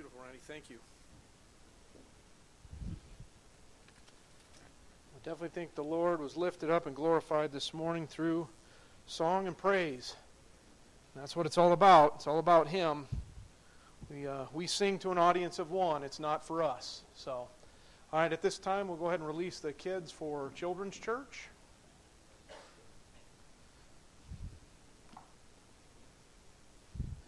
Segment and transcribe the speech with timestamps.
[0.00, 0.38] beautiful, Randy.
[0.46, 0.78] Thank you.
[5.14, 8.48] I definitely think the Lord was lifted up and glorified this morning through
[9.06, 10.16] song and praise.
[11.14, 12.14] That's what it's all about.
[12.14, 13.08] It's all about Him.
[14.10, 16.02] We, uh, we sing to an audience of one.
[16.02, 17.02] It's not for us.
[17.14, 17.50] So, all
[18.10, 21.48] right, at this time, we'll go ahead and release the kids for Children's Church.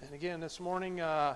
[0.01, 1.35] And again, this morning, uh,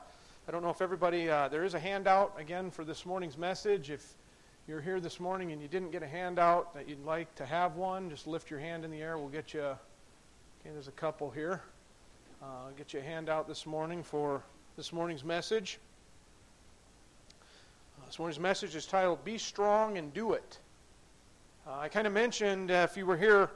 [0.48, 3.90] I don't know if everybody, uh, there is a handout again for this morning's message.
[3.90, 4.14] If
[4.68, 7.74] you're here this morning and you didn't get a handout that you'd like to have
[7.74, 9.18] one, just lift your hand in the air.
[9.18, 9.76] We'll get you, okay,
[10.72, 11.62] there's a couple here.
[12.40, 14.40] Uh, get you a handout this morning for
[14.76, 15.80] this morning's message.
[18.00, 20.60] Uh, this morning's message is titled Be Strong and Do It.
[21.66, 23.50] Uh, I kind of mentioned, uh, if you were here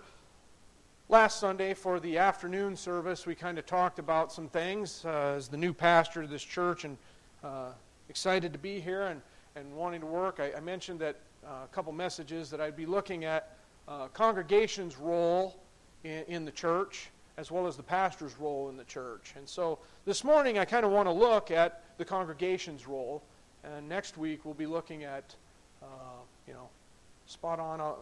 [1.11, 5.49] Last Sunday for the afternoon service, we kind of talked about some things uh, as
[5.49, 6.97] the new pastor of this church and
[7.43, 7.71] uh,
[8.09, 9.21] excited to be here and,
[9.57, 10.39] and wanting to work.
[10.39, 13.57] I, I mentioned that uh, a couple messages that I'd be looking at
[13.89, 15.57] uh, congregation's role
[16.05, 19.35] in, in, the church as well as the pastor's role in the church.
[19.37, 23.21] And so this morning I kind of want to look at the congregation's role,
[23.65, 25.35] and next week we'll be looking at,
[25.83, 25.87] uh,
[26.47, 26.69] you know,
[27.27, 27.95] spot on uh,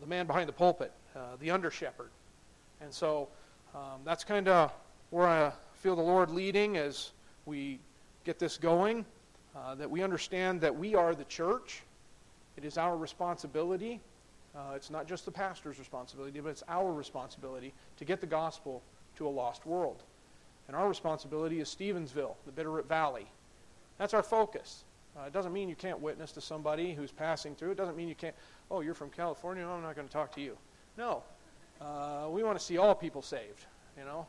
[0.00, 2.10] the man behind the pulpit uh, the under shepherd.
[2.80, 3.28] And so
[3.74, 4.72] um, that's kind of
[5.10, 7.10] where I feel the Lord leading as
[7.46, 7.78] we
[8.24, 9.04] get this going.
[9.54, 11.82] Uh, that we understand that we are the church.
[12.56, 14.00] It is our responsibility.
[14.56, 18.82] Uh, it's not just the pastor's responsibility, but it's our responsibility to get the gospel
[19.16, 20.04] to a lost world.
[20.68, 23.26] And our responsibility is Stevensville, the Bitterroot Valley.
[23.98, 24.84] That's our focus.
[25.14, 27.72] Uh, it doesn't mean you can't witness to somebody who's passing through.
[27.72, 28.34] It doesn't mean you can't,
[28.72, 30.56] oh, you're from California, I'm not going to talk to you.
[30.96, 31.22] No.
[31.80, 33.66] Uh, we want to see all people saved,
[33.98, 34.26] you know.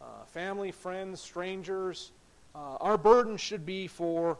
[0.00, 2.10] Uh, family, friends, strangers.
[2.54, 4.38] Uh, our burden should be for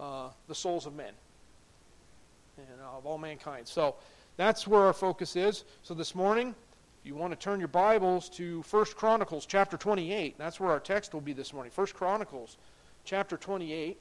[0.00, 1.12] uh, the souls of men
[2.56, 3.68] and of all mankind.
[3.68, 3.96] So
[4.38, 5.64] that's where our focus is.
[5.82, 6.54] So this morning,
[7.04, 10.38] you want to turn your Bibles to 1 Chronicles chapter 28.
[10.38, 11.72] That's where our text will be this morning.
[11.74, 12.56] 1 Chronicles
[13.04, 14.00] chapter 28.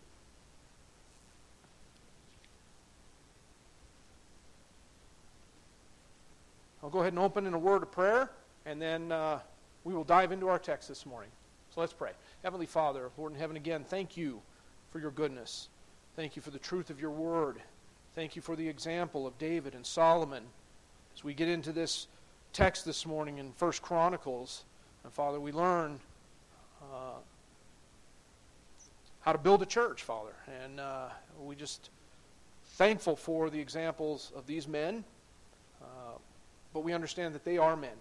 [6.88, 8.32] I'll go ahead and open in a word of prayer,
[8.66, 9.40] and then uh,
[9.84, 11.30] we will dive into our text this morning.
[11.76, 12.12] So let's pray.
[12.44, 14.40] Heavenly Father, Lord in heaven, again, thank you
[14.94, 15.68] for your goodness.
[16.16, 17.58] Thank you for the truth of your word.
[18.16, 20.44] Thank you for the example of David and Solomon.
[21.14, 22.08] As we get into this
[22.54, 24.64] text this morning in First Chronicles,
[25.04, 26.00] and Father, we learn
[26.82, 27.18] uh,
[29.20, 30.36] how to build a church, Father.
[30.64, 31.10] And uh,
[31.44, 31.90] we just
[32.78, 35.04] thankful for the examples of these men
[36.74, 37.98] but we understand that they are men.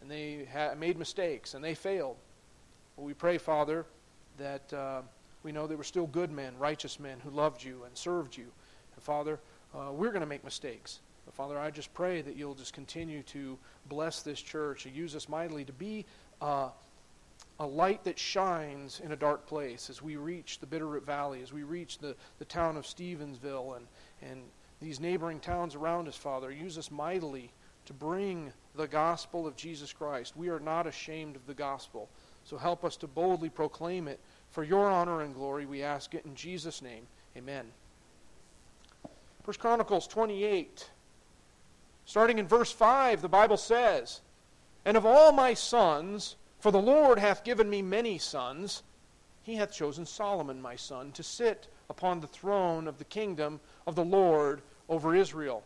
[0.00, 2.16] And they ha- made mistakes and they failed.
[2.96, 3.84] But we pray, Father,
[4.38, 5.02] that uh,
[5.42, 8.46] we know they were still good men, righteous men who loved you and served you.
[8.94, 9.38] And Father,
[9.74, 11.00] uh, we're going to make mistakes.
[11.26, 13.58] But Father, I just pray that you'll just continue to
[13.88, 16.06] bless this church and use us mightily to be
[16.40, 16.70] uh,
[17.58, 21.52] a light that shines in a dark place as we reach the Bitterroot Valley, as
[21.52, 23.86] we reach the, the town of Stevensville and,
[24.22, 24.40] and
[24.80, 26.50] these neighboring towns around us, Father.
[26.50, 27.52] Use us mightily
[27.86, 30.36] to bring the gospel of Jesus Christ.
[30.36, 32.08] We are not ashamed of the gospel.
[32.44, 34.20] So help us to boldly proclaim it.
[34.50, 37.06] For your honor and glory, we ask it in Jesus' name.
[37.36, 37.66] Amen.
[39.44, 40.90] First Chronicles 28.
[42.04, 44.20] Starting in verse 5, the Bible says,
[44.84, 48.82] And of all my sons, for the Lord hath given me many sons,
[49.42, 53.94] he hath chosen Solomon my son to sit upon the throne of the kingdom of
[53.94, 55.62] the Lord over Israel.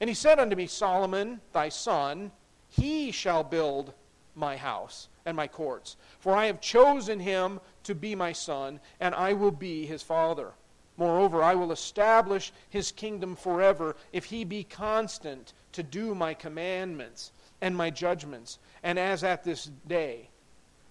[0.00, 2.32] And he said unto me, Solomon, thy son,
[2.68, 3.94] he shall build
[4.34, 5.96] my house and my courts.
[6.18, 10.52] For I have chosen him to be my son, and I will be his father.
[10.96, 17.32] Moreover, I will establish his kingdom forever if he be constant to do my commandments
[17.60, 20.28] and my judgments, and as at this day.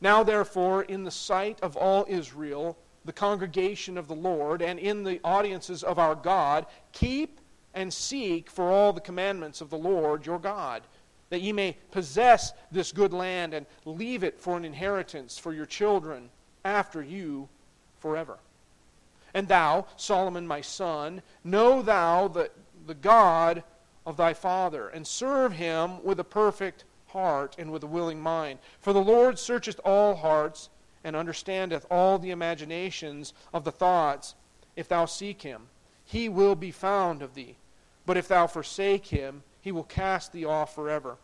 [0.01, 5.03] Now, therefore, in the sight of all Israel, the congregation of the Lord, and in
[5.03, 7.39] the audiences of our God, keep
[7.73, 10.83] and seek for all the commandments of the Lord your God,
[11.29, 15.65] that ye may possess this good land and leave it for an inheritance for your
[15.65, 16.29] children
[16.63, 17.49] after you
[17.99, 18.37] forever.
[19.33, 22.51] And thou, Solomon my son, know thou the,
[22.85, 23.63] the God
[24.05, 28.59] of thy father, and serve him with a perfect heart and with a willing mind.
[28.79, 30.69] For the Lord searcheth all hearts,
[31.03, 34.35] and understandeth all the imaginations of the thoughts.
[34.75, 35.63] If thou seek him,
[36.05, 37.57] he will be found of thee.
[38.05, 41.17] But if thou forsake him, he will cast thee off forever.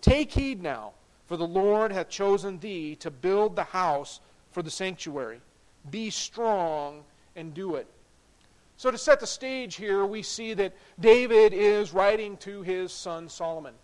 [0.00, 0.92] Take heed now,
[1.26, 4.20] for the Lord hath chosen thee to build the house
[4.50, 5.40] for the sanctuary.
[5.90, 7.04] Be strong
[7.36, 7.86] and do it.
[8.76, 13.28] So, to set the stage here, we see that David is writing to his son
[13.28, 13.74] Solomon.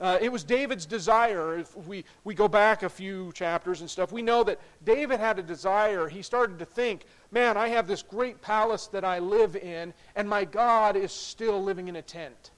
[0.00, 1.58] Uh, it was David's desire.
[1.58, 5.38] If we, we go back a few chapters and stuff, we know that David had
[5.38, 6.08] a desire.
[6.08, 10.28] He started to think, man, I have this great palace that I live in, and
[10.28, 12.50] my God is still living in a tent.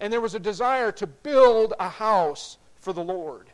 [0.00, 3.48] And there was a desire to build a house for the Lord.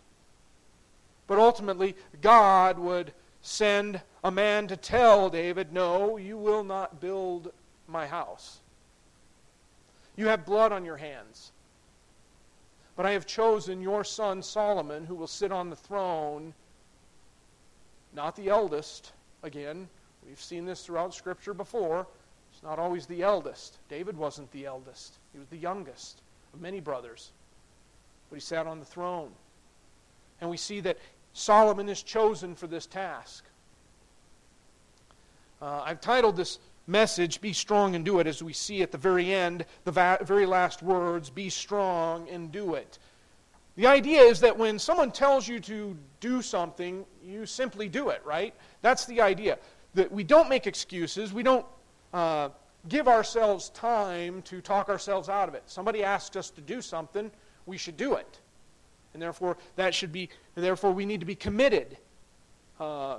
[1.27, 3.13] But ultimately, God would
[3.43, 7.53] send a man to tell David, No, you will not build
[7.89, 8.61] my house.
[10.17, 11.53] You have blood on your hands.
[12.97, 16.55] But I have chosen your son Solomon, who will sit on the throne,
[18.17, 19.13] not the eldest.
[19.43, 19.89] Again,
[20.27, 22.07] we've seen this throughout Scripture before.
[22.53, 23.79] It's not always the eldest.
[23.89, 26.23] David wasn't the eldest, he was the youngest
[26.53, 27.31] of many brothers.
[28.31, 29.31] But he sat on the throne.
[30.41, 30.99] And we see that
[31.33, 33.45] Solomon is chosen for this task.
[35.63, 38.99] Uh, I've titled this message, Be Strong and Do It, as we see at the
[38.99, 42.99] very end, the va- very last words, Be strong and do it.
[43.77, 48.23] The idea is that when someone tells you to do something, you simply do it,
[48.25, 48.55] right?
[48.81, 49.59] That's the idea.
[49.95, 51.33] That we don't make excuses.
[51.33, 51.67] We don't
[52.13, 52.49] uh,
[52.89, 55.63] give ourselves time to talk ourselves out of it.
[55.67, 57.31] Somebody asks us to do something,
[57.67, 58.41] we should do it.
[59.13, 61.99] And therefore, that should be, therefore, we need to be committed.
[62.79, 63.19] Uh,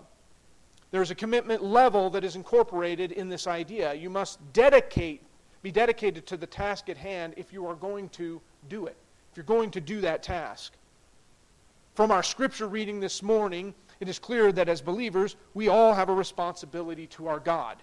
[0.91, 3.93] there's a commitment level that is incorporated in this idea.
[3.93, 5.21] You must dedicate,
[5.61, 8.95] be dedicated to the task at hand if you are going to do it,
[9.31, 10.73] if you're going to do that task.
[11.95, 16.09] From our scripture reading this morning, it is clear that as believers, we all have
[16.09, 17.77] a responsibility to our God.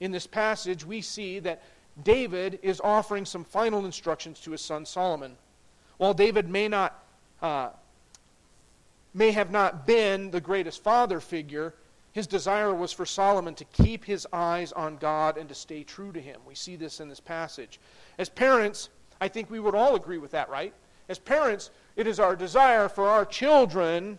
[0.00, 1.62] In this passage, we see that
[2.02, 5.36] David is offering some final instructions to his son Solomon.
[5.98, 7.04] While David may not
[7.42, 7.70] uh,
[9.14, 11.74] may have not been the greatest father figure,
[12.12, 16.12] his desire was for Solomon to keep his eyes on God and to stay true
[16.12, 16.40] to him.
[16.46, 17.80] We see this in this passage.
[18.18, 18.88] As parents,
[19.20, 20.74] I think we would all agree with that, right?
[21.10, 24.16] As parents, it is our desire for our children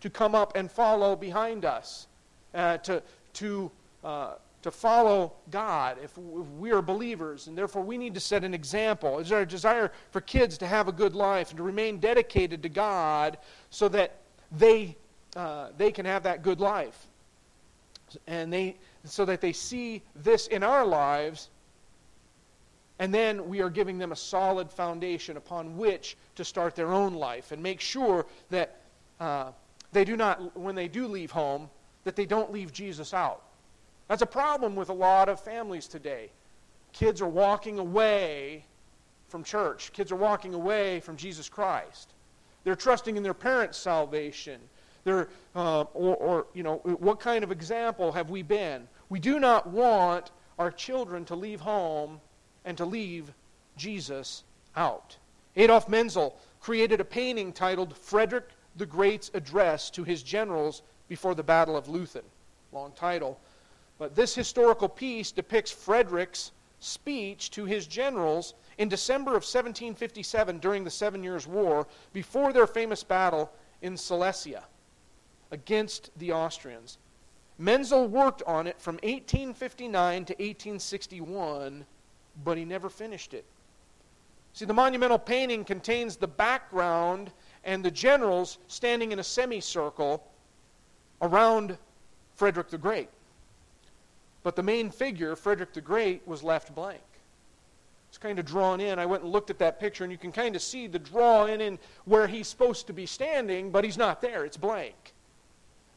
[0.00, 2.08] to come up and follow behind us,
[2.52, 3.00] uh, to,
[3.34, 3.70] to,
[4.02, 8.42] uh, to follow God if, if we are believers, and therefore we need to set
[8.42, 9.20] an example.
[9.20, 12.68] It's our desire for kids to have a good life and to remain dedicated to
[12.68, 13.38] God
[13.70, 14.16] so that
[14.50, 14.96] they,
[15.36, 17.06] uh, they can have that good life
[18.26, 21.48] and they so that they see this in our lives
[23.02, 27.14] and then we are giving them a solid foundation upon which to start their own
[27.14, 28.76] life and make sure that
[29.18, 29.50] uh,
[29.90, 31.68] they do not when they do leave home
[32.04, 33.42] that they don't leave jesus out.
[34.06, 36.30] That's a problem with a lot of families today.
[36.92, 38.64] Kids are walking away
[39.26, 39.92] from church.
[39.92, 42.12] Kids are walking away from jesus christ.
[42.62, 44.60] They're trusting in their parents salvation.
[45.02, 48.86] There, uh, or, or, you know, what kind of example have we been?
[49.08, 52.20] We do not want our children to leave home
[52.64, 53.32] and to leave
[53.76, 54.44] Jesus
[54.76, 55.16] out.
[55.56, 61.42] Adolf Menzel created a painting titled Frederick the Great's Address to His Generals Before the
[61.42, 62.24] Battle of Leuthen.
[62.72, 63.38] Long title.
[63.98, 70.82] But this historical piece depicts Frederick's speech to his generals in December of 1757 during
[70.82, 74.64] the Seven Years' War before their famous battle in Silesia
[75.50, 76.98] against the Austrians.
[77.58, 81.84] Menzel worked on it from 1859 to 1861,
[82.44, 83.44] but he never finished it.
[84.52, 87.30] See, the monumental painting contains the background
[87.64, 90.22] and the generals standing in a semicircle
[91.22, 91.78] around
[92.34, 93.08] Frederick the Great.
[94.42, 97.00] But the main figure, Frederick the Great, was left blank.
[98.08, 98.98] It's kind of drawn in.
[98.98, 101.46] I went and looked at that picture, and you can kind of see the draw
[101.46, 104.44] in, in where he's supposed to be standing, but he's not there.
[104.44, 105.14] It's blank.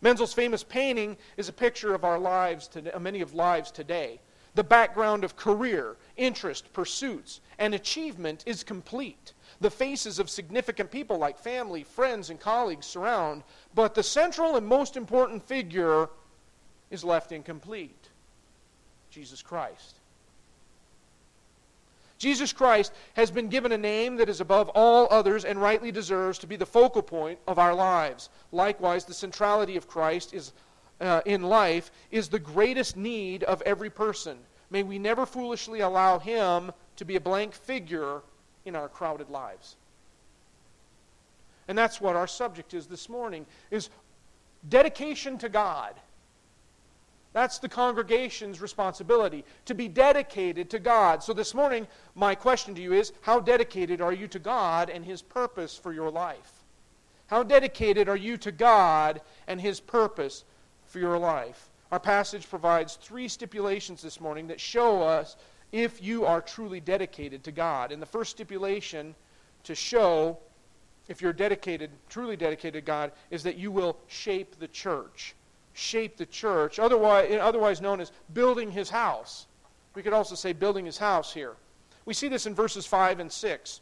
[0.01, 4.19] Menzel's famous painting is a picture of our lives, today, many of lives today.
[4.55, 9.33] The background of career, interest, pursuits, and achievement is complete.
[9.61, 13.43] The faces of significant people like family, friends, and colleagues surround,
[13.73, 16.09] but the central and most important figure
[16.89, 18.09] is left incomplete
[19.15, 19.95] Jesus Christ.
[22.17, 26.37] Jesus Christ has been given a name that is above all others and rightly deserves
[26.39, 28.29] to be the focal point of our lives.
[28.51, 30.51] Likewise, the centrality of Christ is,
[31.01, 34.37] uh, in life is the greatest need of every person.
[34.69, 38.21] May we never foolishly allow him to be a blank figure
[38.65, 39.75] in our crowded lives.
[41.67, 43.89] And that's what our subject is this morning is
[44.67, 45.95] dedication to God.
[47.33, 51.21] That's the congregation's responsibility, to be dedicated to God.
[51.21, 51.85] So this morning,
[52.15, 55.91] my question to you is how dedicated are you to God and His purpose for
[55.91, 56.63] your life?
[57.27, 60.45] How dedicated are you to God and His purpose
[60.95, 61.67] for your life.
[61.91, 65.35] Our passage provides three stipulations this morning that show us
[65.73, 67.91] if you are truly dedicated to God.
[67.91, 69.13] And the first stipulation
[69.65, 70.37] to show
[71.09, 75.35] if you're dedicated, truly dedicated to God, is that you will shape the church.
[75.73, 79.47] Shape the church, otherwise, otherwise known as building his house.
[79.95, 81.57] We could also say building his house here.
[82.05, 83.81] We see this in verses 5 and 6.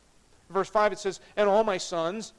[0.49, 2.33] verse 5 it says, And all my sons,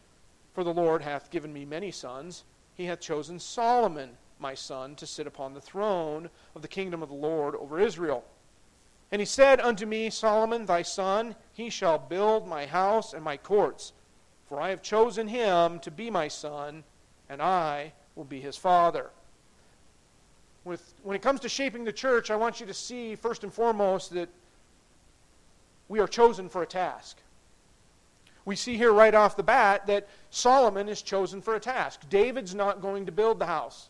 [0.53, 2.43] for the Lord hath given me many sons,
[2.75, 7.09] he hath chosen Solomon, my son, to sit upon the throne of the kingdom of
[7.09, 8.23] the Lord over Israel.
[9.11, 13.39] And he said unto me, Solomon, thy son, he shall build my house and my
[13.39, 13.95] courts.
[14.47, 16.85] For I have chosen him to be my son,
[17.31, 19.09] and I will be his father.
[20.63, 23.53] With, when it comes to shaping the church, I want you to see, first and
[23.53, 24.29] foremost, that
[25.89, 27.17] we are chosen for a task.
[28.45, 32.03] We see here right off the bat that Solomon is chosen for a task.
[32.11, 33.89] David's not going to build the house.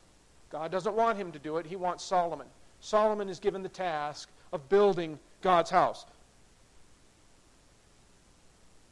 [0.55, 2.47] God doesn't want him to do it, he wants Solomon.
[2.79, 6.07] Solomon is given the task of building God's house.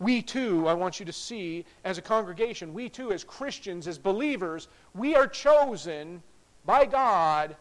[0.00, 3.96] We too, I want you to see, as a congregation, we too, as Christians, as
[3.96, 6.20] believers, we are chosen
[6.66, 7.54] by God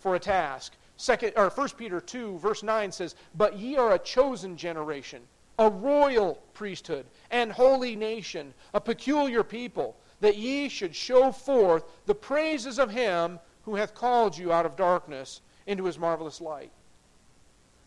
[0.00, 0.74] for a task.
[0.98, 5.22] Second, or 1 Peter 2, verse 9 says, But ye are a chosen generation,
[5.58, 12.14] a royal priesthood, and holy nation, a peculiar people, that ye should show forth the
[12.14, 16.70] praises of him who hath called you out of darkness into his marvelous light.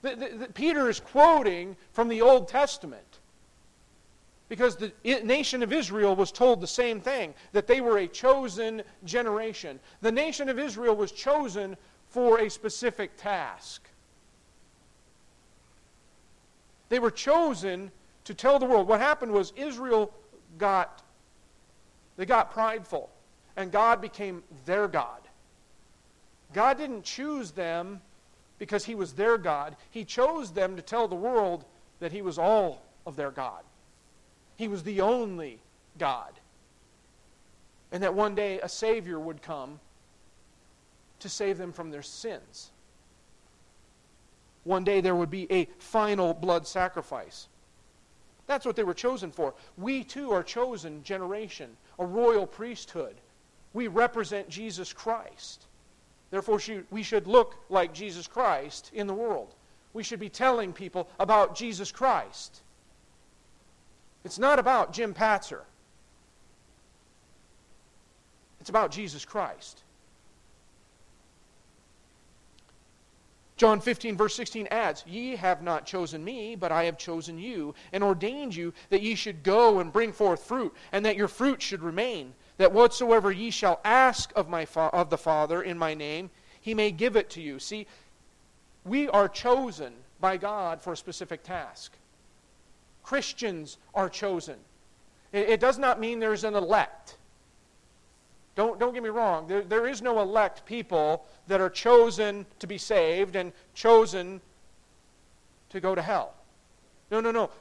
[0.02, 3.20] The, the, the, Peter is quoting from the Old Testament.
[4.48, 8.82] Because the nation of Israel was told the same thing that they were a chosen
[9.06, 9.80] generation.
[10.02, 13.88] The nation of Israel was chosen for a specific task.
[16.90, 17.92] They were chosen
[18.24, 18.88] to tell the world.
[18.88, 20.12] What happened was Israel
[20.58, 21.04] got
[22.20, 23.10] they got prideful
[23.56, 25.22] and God became their God.
[26.52, 28.02] God didn't choose them
[28.58, 29.78] because he was their God.
[29.90, 31.64] He chose them to tell the world
[32.02, 33.64] that he was all of their God.
[34.58, 35.60] He was the only
[35.98, 36.34] God.
[37.94, 39.80] And that one day a Savior would come
[41.20, 42.70] to save them from their sins.
[44.66, 47.48] One day there would be a final blood sacrifice.
[48.50, 49.54] That's what they were chosen for.
[49.78, 53.16] We too are chosen generation, a royal priesthood.
[53.74, 55.66] We represent Jesus Christ.
[56.32, 59.54] Therefore, we should look like Jesus Christ in the world.
[59.94, 62.62] We should be telling people about Jesus Christ.
[64.24, 65.62] It's not about Jim Patzer.
[68.60, 69.82] It's about Jesus Christ.
[73.60, 77.76] John 15, verse 16 adds, Ye have not chosen me, but I have chosen you,
[77.92, 81.62] and ordained you that ye should go and bring forth fruit, and that your fruit
[81.62, 85.94] should remain, that whatsoever ye shall ask of, my fa- of the Father in my
[85.94, 86.30] name,
[86.62, 87.60] he may give it to you.
[87.60, 87.86] See,
[88.86, 91.92] we are chosen by God for a specific task.
[93.04, 94.56] Christians are chosen.
[95.34, 97.18] It, it does not mean there's an elect.
[98.60, 99.48] Don't, don't get me wrong.
[99.48, 104.42] There, there is no elect people that are chosen to be saved and chosen
[105.70, 106.34] to go to hell.
[107.10, 107.52] No, no, no.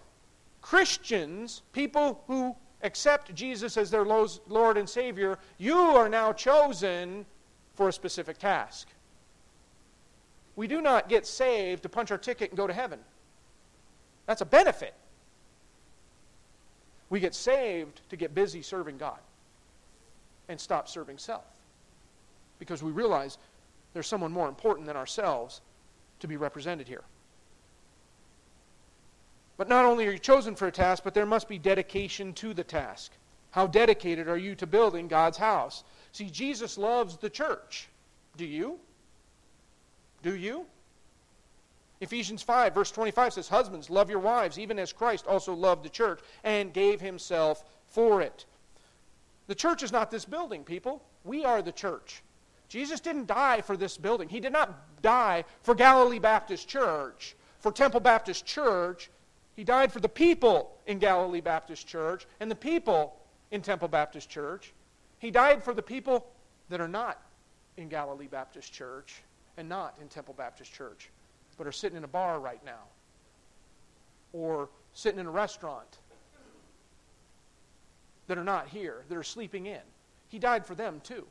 [0.60, 7.24] Christians, people who accept Jesus as their Lord and Savior, you are now chosen
[7.74, 8.88] for a specific task.
[10.56, 12.98] We do not get saved to punch our ticket and go to heaven.
[14.26, 14.94] That's a benefit.
[17.08, 19.20] We get saved to get busy serving God
[20.48, 21.44] and stop serving self.
[22.58, 23.38] Because we realize
[23.92, 25.60] there's someone more important than ourselves
[26.20, 27.04] to be represented here.
[29.56, 32.54] But not only are you chosen for a task, but there must be dedication to
[32.54, 33.12] the task.
[33.50, 35.84] How dedicated are you to building God's house?
[36.12, 37.88] See, Jesus loves the church.
[38.36, 38.78] Do you?
[40.22, 40.66] Do you?
[42.00, 45.88] Ephesians 5, verse 25 says, Husbands, love your wives, even as Christ also loved the
[45.88, 48.44] church and gave himself for it.
[49.48, 51.02] The church is not this building, people.
[51.24, 52.22] We are the church.
[52.68, 54.28] Jesus didn't die for this building.
[54.28, 59.10] He did not die for Galilee Baptist Church, for Temple Baptist Church.
[59.56, 63.16] He died for the people in Galilee Baptist Church and the people
[63.50, 64.72] in Temple Baptist Church.
[65.18, 66.26] He died for the people
[66.68, 67.20] that are not
[67.76, 69.22] in Galilee Baptist Church
[69.56, 71.10] and not in Temple Baptist Church
[71.58, 72.84] but are sitting in a bar right now
[74.32, 75.98] or sitting in a restaurant
[78.28, 79.80] that are not here, that are sleeping in.
[80.28, 81.26] He died for them too.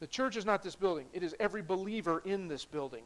[0.00, 3.04] The church is not this building, it is every believer in this building.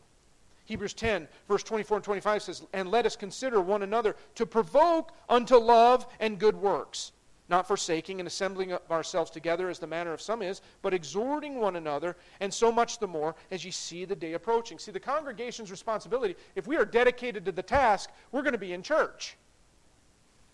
[0.65, 5.13] Hebrews 10, verse 24 and 25 says, And let us consider one another to provoke
[5.29, 7.13] unto love and good works
[7.49, 11.77] not forsaking and assembling ourselves together as the manner of some is, but exhorting one
[11.77, 14.79] another, and so much the more as ye see the day approaching.
[14.79, 18.73] See, the congregation's responsibility, if we are dedicated to the task, we're going to be
[18.73, 19.37] in church.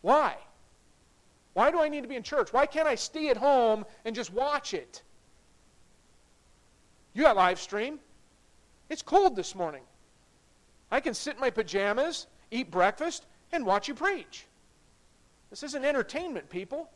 [0.02, 0.36] Why?
[1.54, 2.52] Why do I need to be in church?
[2.52, 5.02] Why can't I stay at home and just watch it?
[7.12, 7.98] You got live stream.
[8.88, 9.82] It's cold this morning.
[10.90, 14.46] I can sit in my pajamas, eat breakfast, and watch you preach.
[15.54, 16.90] This isn't entertainment, people.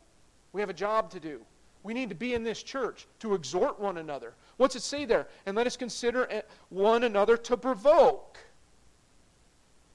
[0.51, 1.39] We have a job to do.
[1.81, 4.33] We need to be in this church to exhort one another.
[4.57, 5.27] What's it say there?
[5.45, 8.37] And let us consider one another to provoke.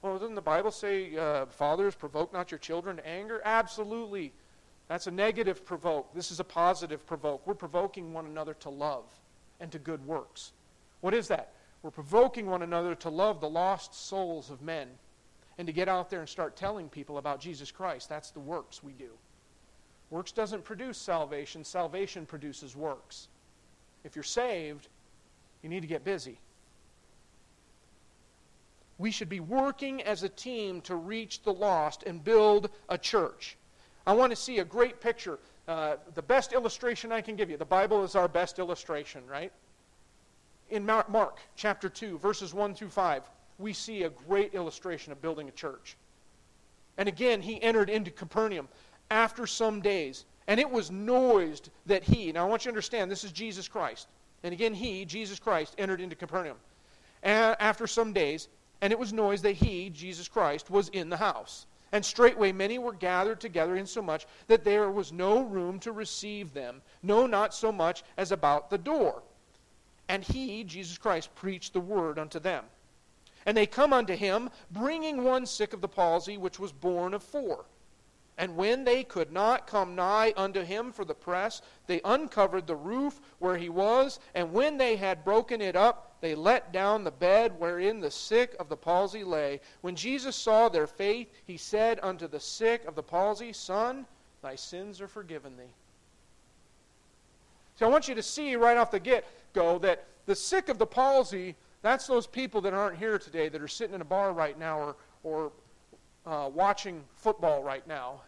[0.01, 3.39] Well, doesn't the Bible say, uh, fathers, provoke not your children to anger?
[3.45, 4.33] Absolutely.
[4.87, 6.11] That's a negative provoke.
[6.15, 7.45] This is a positive provoke.
[7.45, 9.05] We're provoking one another to love
[9.59, 10.53] and to good works.
[11.01, 11.53] What is that?
[11.83, 14.87] We're provoking one another to love the lost souls of men
[15.57, 18.09] and to get out there and start telling people about Jesus Christ.
[18.09, 19.09] That's the works we do.
[20.09, 23.27] Works doesn't produce salvation, salvation produces works.
[24.03, 24.87] If you're saved,
[25.63, 26.39] you need to get busy.
[28.97, 33.57] We should be working as a team to reach the lost and build a church.
[34.07, 35.39] I want to see a great picture.
[35.67, 37.57] Uh, the best illustration I can give you.
[37.57, 39.51] The Bible is our best illustration, right?
[40.69, 43.23] In Mark chapter 2, verses 1 through 5
[43.57, 45.97] we see a great illustration of building a church.
[46.97, 48.67] And again, he entered into Capernaum
[49.11, 53.11] after some days, and it was noised that he, now I want you to understand,
[53.11, 54.07] this is Jesus Christ.
[54.43, 56.57] And again, he, Jesus Christ, entered into Capernaum
[57.23, 58.47] after some days,
[58.81, 61.65] and it was noised that he, Jesus Christ, was in the house.
[61.91, 66.81] And straightway many were gathered together, insomuch that there was no room to receive them,
[67.01, 69.23] no, not so much as about the door.
[70.09, 72.65] And he, Jesus Christ, preached the word unto them.
[73.45, 77.23] And they come unto him, bringing one sick of the palsy, which was born of
[77.23, 77.65] four.
[78.37, 82.75] And when they could not come nigh unto him for the press, they uncovered the
[82.75, 87.11] roof where he was, and when they had broken it up, they let down the
[87.11, 89.61] bed wherein the sick of the palsy lay.
[89.81, 94.05] When Jesus saw their faith, he said unto the sick of the palsy, Son,
[94.41, 95.73] thy sins are forgiven thee.
[97.77, 100.77] So I want you to see right off the get go that the sick of
[100.77, 104.33] the palsy that's those people that aren't here today that are sitting in a bar
[104.33, 105.51] right now or, or
[106.25, 108.21] uh, watching football right now,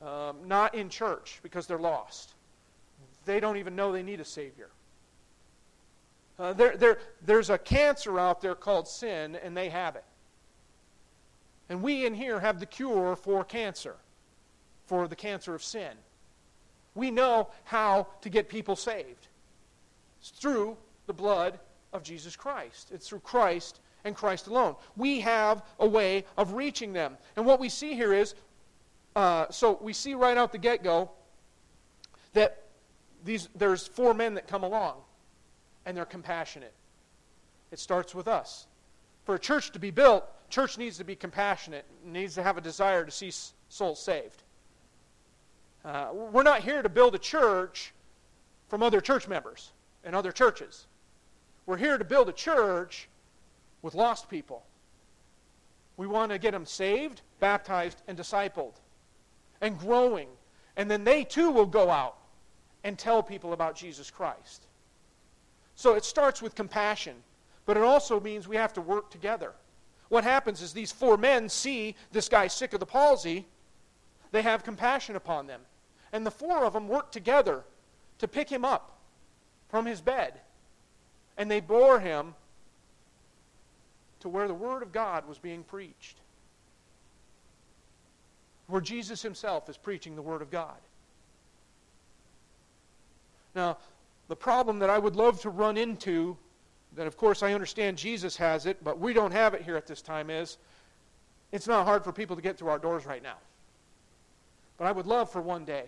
[0.00, 2.32] um, not in church because they're lost.
[3.26, 4.70] They don't even know they need a Savior.
[6.38, 10.04] Uh, there, there, there's a cancer out there called sin, and they have it.
[11.68, 13.96] And we in here have the cure for cancer,
[14.86, 15.92] for the cancer of sin.
[16.94, 19.28] We know how to get people saved.
[20.20, 21.58] It's through the blood
[21.98, 22.90] of Jesus Christ.
[22.94, 24.76] It's through Christ and Christ alone.
[24.96, 27.18] We have a way of reaching them.
[27.36, 28.34] And what we see here is
[29.14, 31.10] uh, so we see right out the get go
[32.34, 32.62] that
[33.24, 34.94] these, there's four men that come along,
[35.84, 36.72] and they're compassionate.
[37.72, 38.66] It starts with us.
[39.24, 42.60] For a church to be built, church needs to be compassionate, needs to have a
[42.60, 43.32] desire to see
[43.68, 44.42] souls saved.
[45.84, 47.92] Uh, we're not here to build a church
[48.68, 49.72] from other church members
[50.04, 50.86] and other churches.
[51.68, 53.10] We're here to build a church
[53.82, 54.64] with lost people.
[55.98, 58.72] We want to get them saved, baptized, and discipled,
[59.60, 60.28] and growing.
[60.78, 62.16] And then they too will go out
[62.84, 64.64] and tell people about Jesus Christ.
[65.74, 67.16] So it starts with compassion,
[67.66, 69.52] but it also means we have to work together.
[70.08, 73.46] What happens is these four men see this guy sick of the palsy,
[74.32, 75.60] they have compassion upon them.
[76.14, 77.62] And the four of them work together
[78.20, 78.96] to pick him up
[79.68, 80.40] from his bed
[81.38, 82.34] and they bore him
[84.20, 86.16] to where the Word of God was being preached,
[88.66, 90.76] where Jesus himself is preaching the Word of God.
[93.54, 93.78] Now,
[94.26, 96.36] the problem that I would love to run into,
[96.96, 99.86] that of course I understand Jesus has it, but we don't have it here at
[99.86, 100.58] this time, is
[101.52, 103.36] it's not hard for people to get through our doors right now.
[104.76, 105.84] But I would love for one day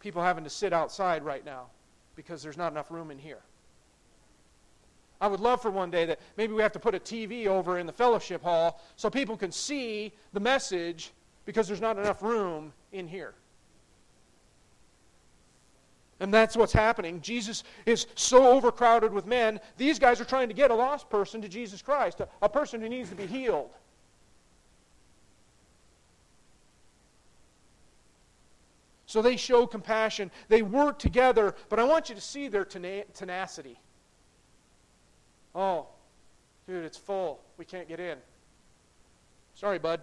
[0.00, 1.66] people having to sit outside right now
[2.16, 3.40] because there's not enough room in here.
[5.24, 7.78] I would love for one day that maybe we have to put a TV over
[7.78, 11.12] in the fellowship hall so people can see the message
[11.46, 13.32] because there's not enough room in here.
[16.20, 17.22] And that's what's happening.
[17.22, 19.60] Jesus is so overcrowded with men.
[19.78, 22.82] These guys are trying to get a lost person to Jesus Christ, a, a person
[22.82, 23.70] who needs to be healed.
[29.06, 30.30] So they show compassion.
[30.48, 33.78] They work together, but I want you to see their tenacity.
[35.54, 35.86] Oh,
[36.66, 37.40] dude, it's full.
[37.58, 38.18] We can't get in.
[39.54, 40.00] Sorry, bud.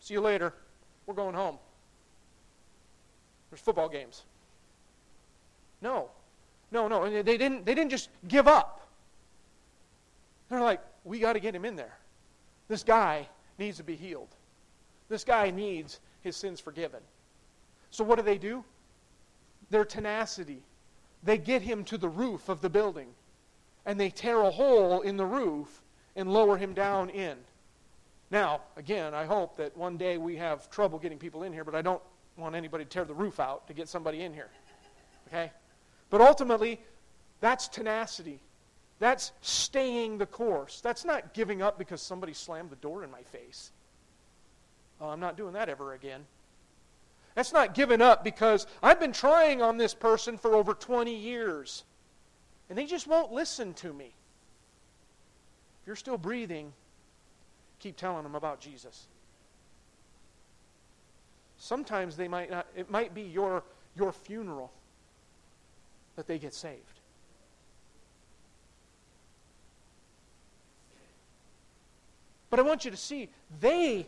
[0.00, 0.54] See you later.
[1.06, 1.58] We're going home.
[3.50, 4.22] There's football games.
[5.82, 6.08] No.
[6.70, 7.02] No, no.
[7.02, 8.88] And they didn't, they didn't just give up.
[10.48, 11.98] They're like, we got to get him in there.
[12.68, 14.34] This guy needs to be healed.
[15.08, 17.00] This guy needs his sins forgiven.
[17.90, 18.64] So what do they do?
[19.70, 20.62] Their tenacity.
[21.22, 23.08] They get him to the roof of the building
[23.86, 25.82] and they tear a hole in the roof
[26.16, 27.36] and lower him down in.
[28.30, 31.74] Now, again, I hope that one day we have trouble getting people in here, but
[31.74, 32.02] I don't
[32.36, 34.48] want anybody to tear the roof out to get somebody in here.
[35.28, 35.50] Okay?
[36.10, 36.80] But ultimately,
[37.40, 38.40] that's tenacity.
[38.98, 40.80] That's staying the course.
[40.80, 43.72] That's not giving up because somebody slammed the door in my face.
[45.00, 46.24] Oh, I'm not doing that ever again.
[47.34, 51.84] That's not giving up because I've been trying on this person for over 20 years
[52.72, 54.14] and they just won't listen to me.
[55.82, 56.72] If you're still breathing,
[57.80, 59.08] keep telling them about Jesus.
[61.58, 63.62] Sometimes they might not, it might be your,
[63.94, 64.72] your funeral
[66.16, 67.00] that they get saved.
[72.48, 73.28] But I want you to see,
[73.60, 74.06] they,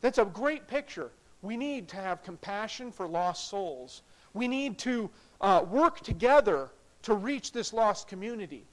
[0.00, 1.10] that's a great picture.
[1.42, 4.00] We need to have compassion for lost souls.
[4.32, 5.10] We need to
[5.42, 6.70] uh, work together
[7.02, 8.64] to reach this lost community.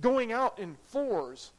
[0.00, 1.52] Going out in fours,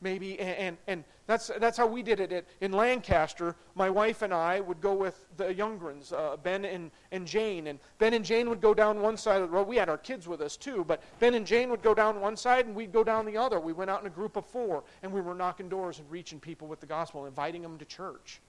[0.00, 3.56] maybe, and, and, and that's, that's how we did it at, in Lancaster.
[3.74, 7.68] My wife and I would go with the Youngrens, uh, Ben and, and Jane.
[7.68, 9.66] And Ben and Jane would go down one side of the road.
[9.66, 12.36] We had our kids with us too, but Ben and Jane would go down one
[12.36, 13.58] side and we'd go down the other.
[13.58, 16.40] We went out in a group of four and we were knocking doors and reaching
[16.40, 18.40] people with the gospel, inviting them to church.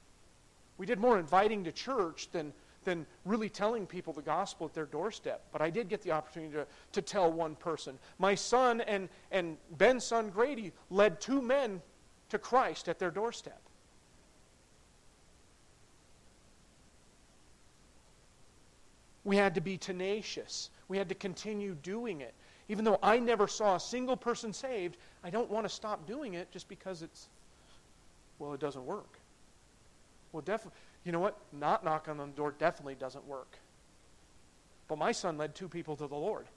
[0.78, 2.51] We did more inviting to church than,
[2.86, 5.43] than really telling people the gospel at their doorstep.
[5.52, 8.00] But I did get the opportunity to, to tell one person.
[8.17, 11.82] My son and, and Ben's son Grady led two men
[12.30, 13.60] to Christ at their doorstep.
[19.26, 20.69] We had to be tenacious.
[20.88, 22.34] We had to continue doing it.
[22.69, 26.36] Even though I never saw a single person saved, I don't want to stop doing
[26.36, 27.28] it just because it's,
[28.39, 29.19] well, it doesn't work.
[30.32, 31.38] Well, definitely, you know what?
[31.54, 33.58] Not knock on the door definitely doesn't work.
[34.88, 36.48] But my son led two people to the Lord.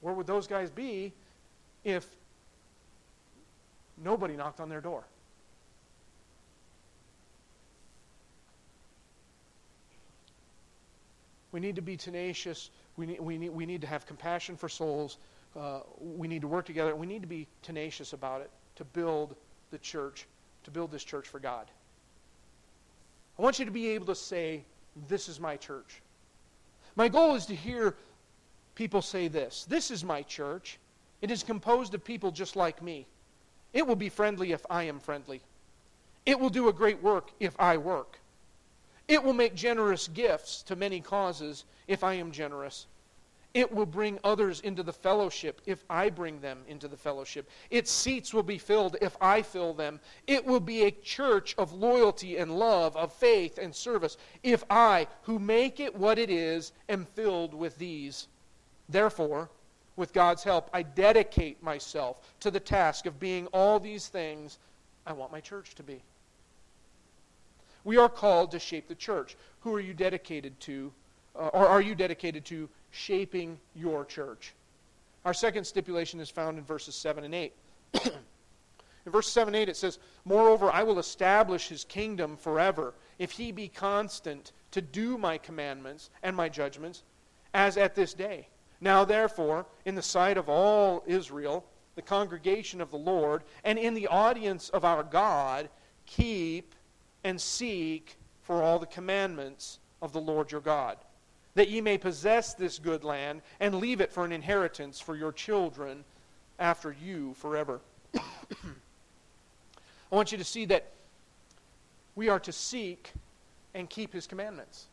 [0.00, 1.12] Where would those guys be
[1.84, 2.06] if
[3.96, 5.04] Nobody knocked on their door.
[11.52, 12.70] We need to be tenacious.
[12.96, 15.16] We need, we need, we need to have compassion for souls.
[15.58, 16.94] Uh, we need to work together.
[16.94, 19.34] We need to be tenacious about it to build
[19.70, 20.26] the church,
[20.64, 21.70] to build this church for God.
[23.38, 24.64] I want you to be able to say,
[25.08, 26.02] This is my church.
[26.94, 27.96] My goal is to hear
[28.74, 30.78] people say this This is my church.
[31.22, 33.06] It is composed of people just like me.
[33.72, 35.40] It will be friendly if I am friendly.
[36.24, 38.18] It will do a great work if I work.
[39.08, 42.86] It will make generous gifts to many causes if I am generous.
[43.56, 47.48] It will bring others into the fellowship if I bring them into the fellowship.
[47.70, 49.98] Its seats will be filled if I fill them.
[50.26, 55.06] It will be a church of loyalty and love, of faith and service, if I,
[55.22, 58.28] who make it what it is, am filled with these.
[58.90, 59.48] Therefore,
[59.96, 64.58] with God's help, I dedicate myself to the task of being all these things
[65.06, 66.02] I want my church to be.
[67.84, 69.34] We are called to shape the church.
[69.60, 70.92] Who are you dedicated to?
[71.34, 74.54] Uh, or are you dedicated to shaping your church?
[75.24, 77.52] Our second stipulation is found in verses 7 and 8.
[78.04, 83.32] in verse 7 and 8, it says, Moreover, I will establish his kingdom forever, if
[83.32, 87.02] he be constant to do my commandments and my judgments,
[87.54, 88.48] as at this day.
[88.80, 91.64] Now, therefore, in the sight of all Israel,
[91.96, 95.68] the congregation of the Lord, and in the audience of our God,
[96.04, 96.74] keep
[97.24, 100.98] and seek for all the commandments of the Lord your God,
[101.56, 105.32] that ye may possess this good land and leave it for an inheritance for your
[105.32, 106.04] children
[106.58, 107.80] after you forever.
[108.14, 108.18] I
[110.10, 110.92] want you to see that
[112.14, 113.10] we are to seek
[113.74, 114.86] and keep his commandments.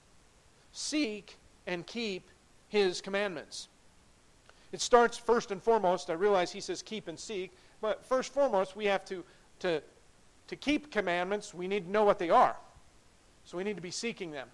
[0.72, 1.36] Seek
[1.68, 2.30] and keep
[2.70, 3.68] his commandments.
[4.72, 8.76] It starts first and foremost, I realize he says keep and seek, but first foremost,
[8.76, 9.24] we have to,
[9.60, 9.82] to,
[10.48, 12.56] to keep commandments, we need to know what they are.
[13.44, 14.48] So we need to be seeking them.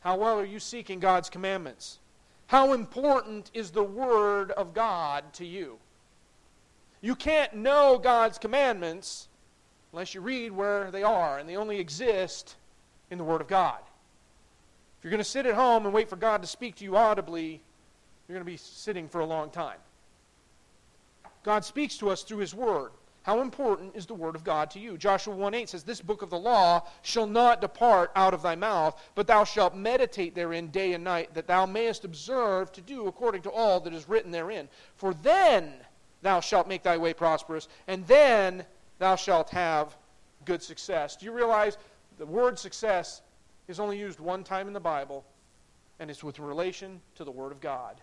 [0.00, 1.98] How well are you seeking God's commandments?
[2.46, 5.78] How important is the Word of God to you?
[7.00, 9.28] You can't know God's commandments
[9.92, 12.56] unless you read where they are, and they only exist
[13.10, 13.80] in the Word of God.
[14.98, 16.96] If you're going to sit at home and wait for God to speak to you
[16.96, 17.60] audibly,
[18.28, 19.78] you're going to be sitting for a long time.
[21.42, 22.90] God speaks to us through His Word.
[23.22, 24.96] How important is the word of God to you?
[24.96, 28.54] Joshua 1 8 says, This book of the law shall not depart out of thy
[28.54, 33.06] mouth, but thou shalt meditate therein day and night, that thou mayest observe to do
[33.08, 34.68] according to all that is written therein.
[34.96, 35.74] For then
[36.22, 38.64] thou shalt make thy way prosperous, and then
[38.98, 39.96] thou shalt have
[40.46, 41.16] good success.
[41.16, 41.76] Do you realize
[42.18, 43.20] the word success
[43.68, 45.24] is only used one time in the Bible,
[45.98, 48.00] and it's with relation to the Word of God?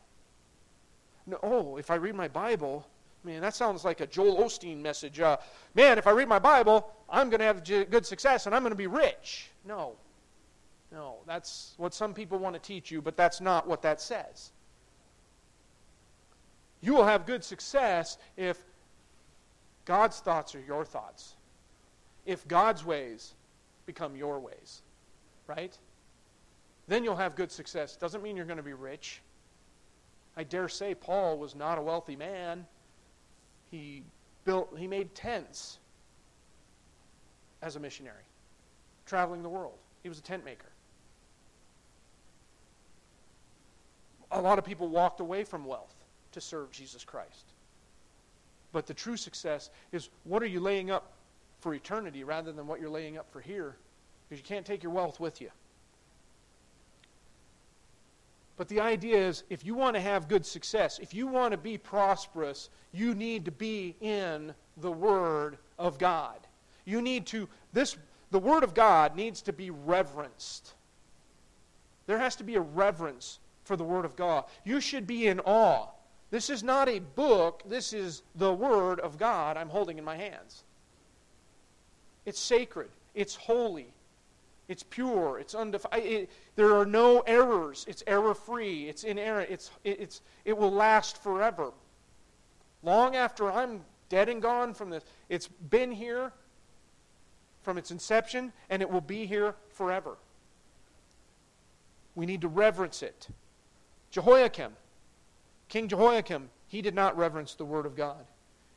[1.25, 2.87] No, oh, if I read my Bible,
[3.23, 5.19] Man, that sounds like a Joel Osteen message.
[5.19, 5.37] Uh,
[5.75, 8.71] man, if I read my Bible, I'm going to have good success and I'm going
[8.71, 9.49] to be rich.
[9.65, 9.95] No.
[10.91, 14.51] No, that's what some people want to teach you, but that's not what that says.
[16.79, 18.57] You will have good success if
[19.83, 21.35] God's thoughts are your thoughts,
[22.25, 23.33] if God's ways
[23.85, 24.81] become your ways,
[25.47, 25.77] right?
[26.87, 27.95] Then you'll have good success.
[27.95, 29.21] Doesn't mean you're going to be rich.
[30.37, 32.65] I dare say Paul was not a wealthy man.
[33.71, 34.03] He
[34.45, 35.79] built, he made tents
[37.61, 38.23] as a missionary,
[39.05, 39.77] traveling the world.
[40.03, 40.67] He was a tent maker.
[44.31, 45.95] A lot of people walked away from wealth
[46.33, 47.53] to serve Jesus Christ.
[48.71, 51.13] But the true success is what are you laying up
[51.59, 53.75] for eternity rather than what you're laying up for here?
[54.27, 55.49] Because you can't take your wealth with you.
[58.57, 61.57] But the idea is if you want to have good success, if you want to
[61.57, 66.39] be prosperous, you need to be in the Word of God.
[66.83, 67.95] You need to, this,
[68.31, 70.73] the Word of God needs to be reverenced.
[72.07, 74.45] There has to be a reverence for the Word of God.
[74.63, 75.87] You should be in awe.
[76.31, 80.17] This is not a book, this is the Word of God I'm holding in my
[80.17, 80.63] hands.
[82.25, 83.93] It's sacred, it's holy,
[84.67, 85.39] it's pure.
[85.39, 86.03] It's undefiled.
[86.03, 87.85] It, there are no errors.
[87.87, 88.89] It's error free.
[88.89, 89.49] It's inerrant.
[89.49, 91.71] It's, it, it's, it will last forever.
[92.83, 96.31] Long after I'm dead and gone from this, it's been here
[97.61, 100.17] from its inception, and it will be here forever.
[102.15, 103.27] We need to reverence it.
[104.11, 104.71] Jehoiakim,
[105.67, 108.25] King Jehoiakim, he did not reverence the Word of God.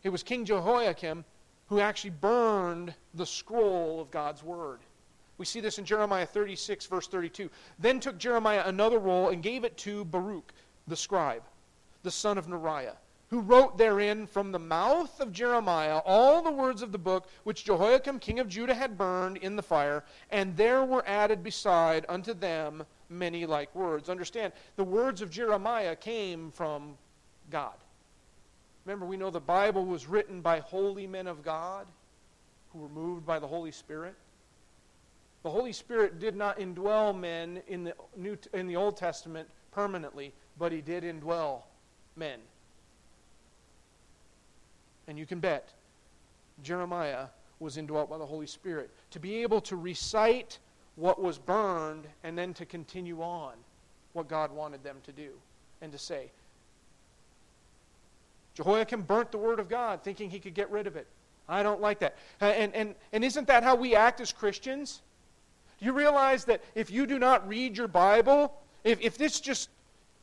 [0.02, 1.24] It was King Jehoiakim
[1.68, 4.80] who actually burned the scroll of God's Word.
[5.40, 7.48] We see this in Jeremiah 36, verse 32.
[7.78, 10.52] Then took Jeremiah another roll and gave it to Baruch,
[10.86, 11.42] the scribe,
[12.02, 12.96] the son of Neriah,
[13.30, 17.64] who wrote therein from the mouth of Jeremiah all the words of the book which
[17.64, 22.34] Jehoiakim king of Judah had burned in the fire, and there were added beside unto
[22.34, 24.10] them many like words.
[24.10, 26.98] Understand, the words of Jeremiah came from
[27.50, 27.78] God.
[28.84, 31.86] Remember, we know the Bible was written by holy men of God
[32.74, 34.14] who were moved by the Holy Spirit.
[35.42, 40.32] The Holy Spirit did not indwell men in the, New, in the Old Testament permanently,
[40.58, 41.62] but he did indwell
[42.16, 42.40] men.
[45.08, 45.70] And you can bet
[46.62, 47.26] Jeremiah
[47.58, 48.90] was indwelt by the Holy Spirit.
[49.12, 50.58] To be able to recite
[50.96, 53.54] what was burned and then to continue on
[54.12, 55.30] what God wanted them to do
[55.80, 56.30] and to say.
[58.54, 61.06] Jehoiakim burnt the Word of God thinking he could get rid of it.
[61.48, 62.16] I don't like that.
[62.40, 65.00] And, and, and isn't that how we act as Christians?
[65.80, 69.70] Do you realize that if you do not read your Bible, if, if this just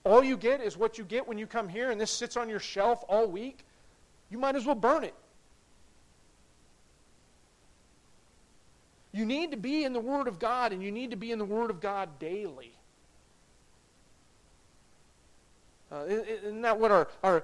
[0.03, 2.47] all you get is what you get when you come here and this sits on
[2.47, 3.65] your shelf all week,
[4.29, 5.15] you might as well burn it.
[9.11, 11.39] You need to be in the Word of God, and you need to be in
[11.39, 12.71] the Word of God daily.
[15.91, 17.43] Uh, isn't that what our, our,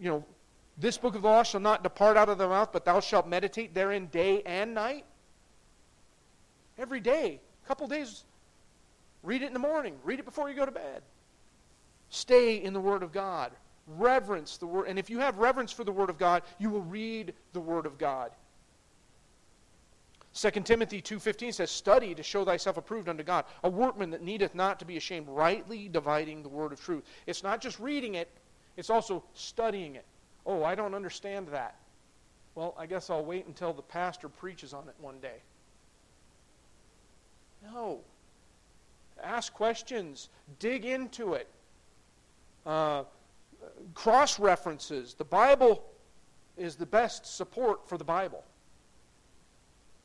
[0.00, 0.24] you know,
[0.78, 3.28] this book of the law shall not depart out of thy mouth, but thou shalt
[3.28, 5.04] meditate therein day and night?
[6.78, 8.24] Every day couple days,
[9.22, 11.02] read it in the morning, read it before you go to bed.
[12.08, 13.52] Stay in the Word of God.
[13.86, 14.88] Reverence the Word.
[14.88, 17.86] And if you have reverence for the Word of God, you will read the Word
[17.86, 18.32] of God.
[20.34, 24.56] 2 Timothy 2.15 says, Study to show thyself approved unto God, a workman that needeth
[24.56, 27.04] not to be ashamed, rightly dividing the word of truth.
[27.28, 28.28] It's not just reading it,
[28.76, 30.04] it's also studying it.
[30.44, 31.76] Oh, I don't understand that.
[32.56, 35.42] Well, I guess I'll wait until the pastor preaches on it one day.
[37.62, 38.00] No.
[39.22, 41.48] Ask questions, dig into it.
[42.64, 43.04] Uh,
[43.94, 45.14] cross references.
[45.14, 45.84] The Bible
[46.56, 48.44] is the best support for the Bible.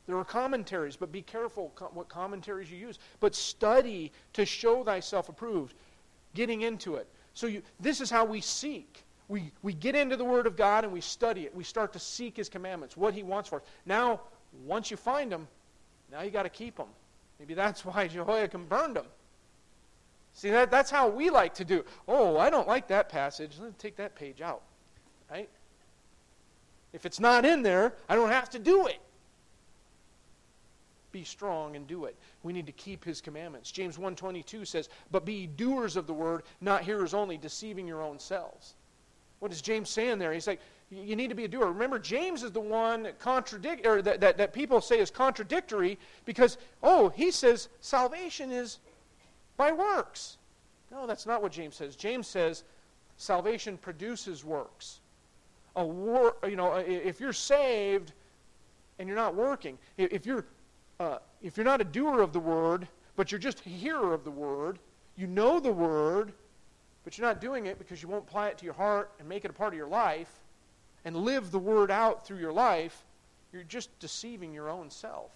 [0.06, 2.98] There are commentaries, but be careful what commentaries you use.
[3.20, 5.74] But study to show thyself approved,
[6.34, 7.08] getting into it.
[7.34, 9.02] So you, this is how we seek.
[9.28, 11.54] We, we get into the Word of God and we study it.
[11.54, 13.62] We start to seek His commandments, what He wants for us.
[13.84, 14.20] Now,
[14.64, 15.48] once you find them,
[16.12, 16.86] now you got to keep them.
[17.38, 19.06] Maybe that's why Jehoiakim burned them.
[20.32, 21.84] See, that, that's how we like to do.
[22.06, 23.56] Oh, I don't like that passage.
[23.60, 24.62] Let's take that page out.
[25.30, 25.48] Right?
[26.92, 29.00] If it's not in there, I don't have to do it.
[31.12, 32.16] Be strong and do it.
[32.42, 33.70] We need to keep his commandments.
[33.70, 38.18] James 1:22 says, "But be doers of the word, not hearers only, deceiving your own
[38.18, 38.74] selves."
[39.38, 40.32] What is James saying there?
[40.32, 41.66] He's like, you need to be a doer.
[41.66, 45.98] Remember, James is the one that contradict or that, that, that people say is contradictory
[46.24, 48.78] because, oh, he says salvation is
[49.56, 50.38] by works.
[50.92, 51.96] No, that's not what James says.
[51.96, 52.62] James says
[53.16, 55.00] salvation produces works.
[55.74, 58.12] A wor- you know, if you're saved
[58.98, 60.46] and you're not working, if you're
[60.98, 64.24] uh, if you're not a doer of the word, but you're just a hearer of
[64.24, 64.78] the word,
[65.16, 66.32] you know the word,
[67.04, 69.44] but you're not doing it because you won't apply it to your heart and make
[69.44, 70.40] it a part of your life
[71.06, 73.04] and live the word out through your life,
[73.52, 75.30] you're just deceiving your own self.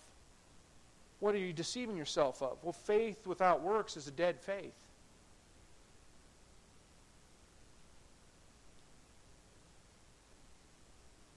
[1.21, 2.59] What are you deceiving yourself of?
[2.65, 4.75] Well, faith without works is a dead faith.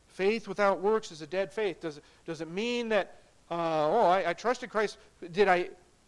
[0.07, 1.81] Faith without works is a dead faith.
[1.81, 3.19] Does, does it mean that,
[3.51, 4.97] uh, oh, I, I trusted Christ?
[5.31, 5.55] Did I?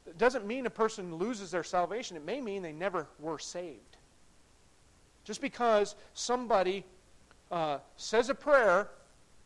[0.08, 2.18] It doesn't mean a person loses their salvation.
[2.18, 3.98] It may mean they never were saved.
[5.26, 6.86] Just because somebody
[7.52, 8.90] uh, says a prayer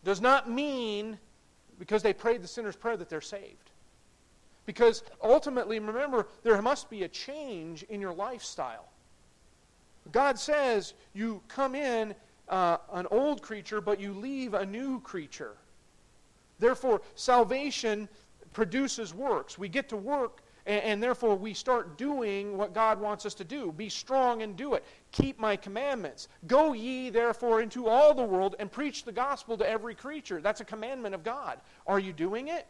[0.03, 1.17] does not mean
[1.77, 3.71] because they prayed the sinner's prayer that they're saved.
[4.65, 8.88] Because ultimately, remember, there must be a change in your lifestyle.
[10.12, 12.13] God says you come in
[12.49, 15.53] uh, an old creature, but you leave a new creature.
[16.59, 18.09] Therefore, salvation
[18.53, 19.57] produces works.
[19.57, 23.43] We get to work, and, and, therefore we start doing what God wants us to
[23.43, 23.71] do.
[23.71, 24.86] Be strong and do it.
[25.12, 26.27] Keep my commandments.
[26.45, 30.41] Go ye, therefore, into all the world and preach the gospel to every creature.
[30.41, 31.60] That's a commandment of God.
[31.88, 32.67] Are you doing it?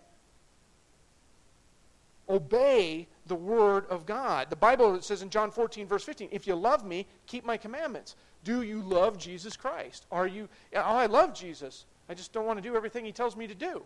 [2.29, 4.49] Obey the word of God.
[4.49, 8.15] The Bible says in John 14, verse 15, if you love me, keep my commandments.
[8.45, 10.05] Do you love Jesus Christ?
[10.09, 11.85] Are you, oh, I love Jesus.
[12.07, 13.83] I just don't want to do everything he tells me to do.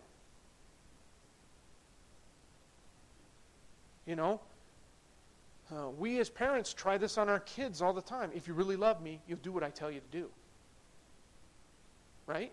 [4.06, 4.40] You know,
[5.72, 8.30] uh, we as parents try this on our kids all the time.
[8.34, 10.28] If you really love me, you'll do what I tell you to do.
[12.26, 12.52] Right?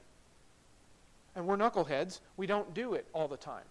[1.36, 2.20] And we're knuckleheads.
[2.38, 3.64] We don't do it all the time.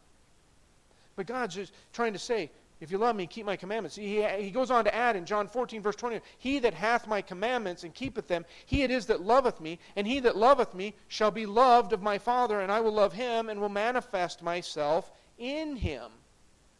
[1.16, 3.96] But God's just trying to say, if you love me, keep my commandments.
[3.96, 7.20] He, he goes on to add in John 14, verse 20, He that hath my
[7.20, 10.94] commandments and keepeth them, he it is that loveth me, and he that loveth me
[11.08, 15.12] shall be loved of my Father, and I will love him and will manifest myself
[15.36, 16.10] in him.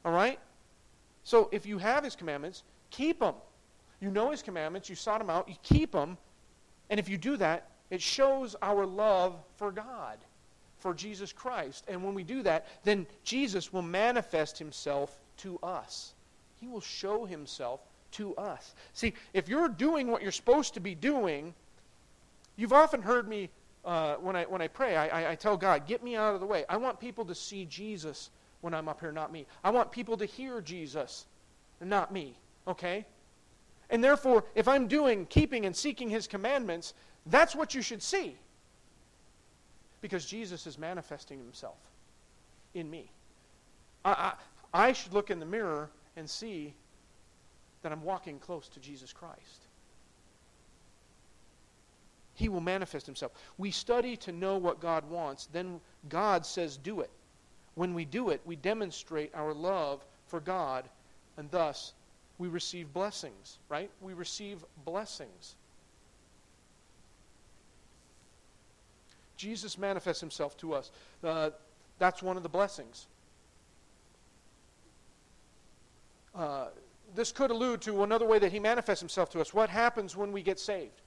[0.04, 0.38] All right?
[1.24, 3.34] So if you have his commandments, keep them.
[4.00, 6.16] You know his commandments, you sought them out, you keep them.
[6.88, 10.18] And if you do that, it shows our love for God
[10.78, 11.84] for Jesus Christ.
[11.88, 16.14] And when we do that, then Jesus will manifest himself to us.
[16.60, 17.80] He will show himself
[18.12, 18.74] to us.
[18.92, 21.54] See, if you're doing what you're supposed to be doing,
[22.56, 23.50] you've often heard me
[23.84, 26.46] uh, when, I, when I pray, I, I tell God, get me out of the
[26.46, 26.64] way.
[26.68, 29.46] I want people to see Jesus when I'm up here, not me.
[29.64, 31.26] I want people to hear Jesus,
[31.80, 32.34] not me.
[32.66, 33.04] Okay?
[33.88, 36.94] And therefore, if I'm doing, keeping, and seeking his commandments,
[37.26, 38.36] that's what you should see.
[40.00, 41.78] Because Jesus is manifesting himself
[42.74, 43.10] in me.
[44.04, 44.34] I,
[44.72, 46.74] I, I should look in the mirror and see
[47.82, 49.66] that I'm walking close to Jesus Christ.
[52.34, 53.32] He will manifest himself.
[53.58, 57.10] We study to know what God wants, then God says, do it.
[57.74, 60.84] When we do it, we demonstrate our love for God,
[61.36, 61.92] and thus
[62.38, 63.90] we receive blessings, right?
[64.00, 65.54] We receive blessings.
[69.36, 70.90] Jesus manifests himself to us.
[71.24, 71.50] Uh,
[71.98, 73.06] that's one of the blessings.
[76.34, 76.66] Uh,
[77.14, 79.52] this could allude to another way that he manifests himself to us.
[79.52, 81.00] What happens when we get saved?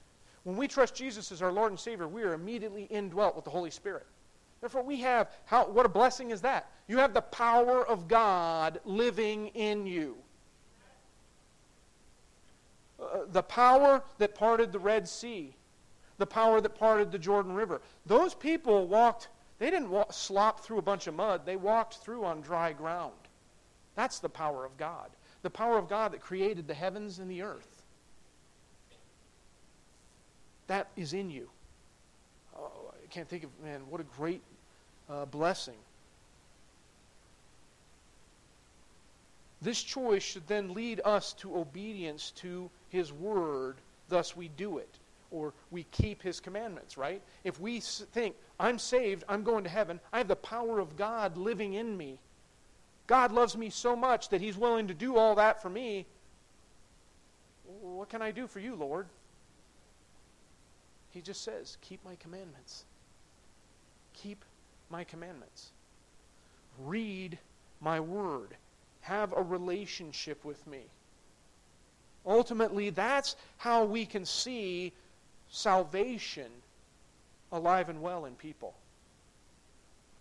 [0.44, 3.50] When we trust Jesus as our Lord and Savior, we are immediately indwelt with the
[3.50, 4.06] Holy Spirit.
[4.64, 6.70] Therefore, we have, how, what a blessing is that?
[6.88, 10.16] You have the power of God living in you.
[12.98, 15.54] Uh, the power that parted the Red Sea
[16.18, 17.80] the power that parted the Jordan River.
[18.06, 22.24] Those people walked, they didn't walk, slop through a bunch of mud, they walked through
[22.24, 23.12] on dry ground.
[23.94, 25.10] That's the power of God.
[25.42, 27.82] The power of God that created the heavens and the earth.
[30.66, 31.50] That is in you.
[32.56, 34.42] Oh, I can't think of, man, what a great
[35.08, 35.74] uh, blessing.
[39.62, 43.76] This choice should then lead us to obedience to His Word,
[44.08, 44.98] thus we do it
[45.34, 47.20] or we keep his commandments, right?
[47.42, 51.36] If we think, I'm saved, I'm going to heaven, I have the power of God
[51.36, 52.18] living in me.
[53.06, 56.06] God loves me so much that he's willing to do all that for me.
[57.82, 59.06] What can I do for you, Lord?
[61.10, 62.84] He just says, Keep my commandments.
[64.14, 64.44] keep
[64.90, 65.70] my commandments.
[66.78, 67.38] Read
[67.80, 68.48] my word.
[69.02, 70.80] Have a relationship with me.
[72.26, 74.92] Ultimately, that's how we can see
[75.50, 76.50] salvation
[77.52, 78.74] alive and well in people.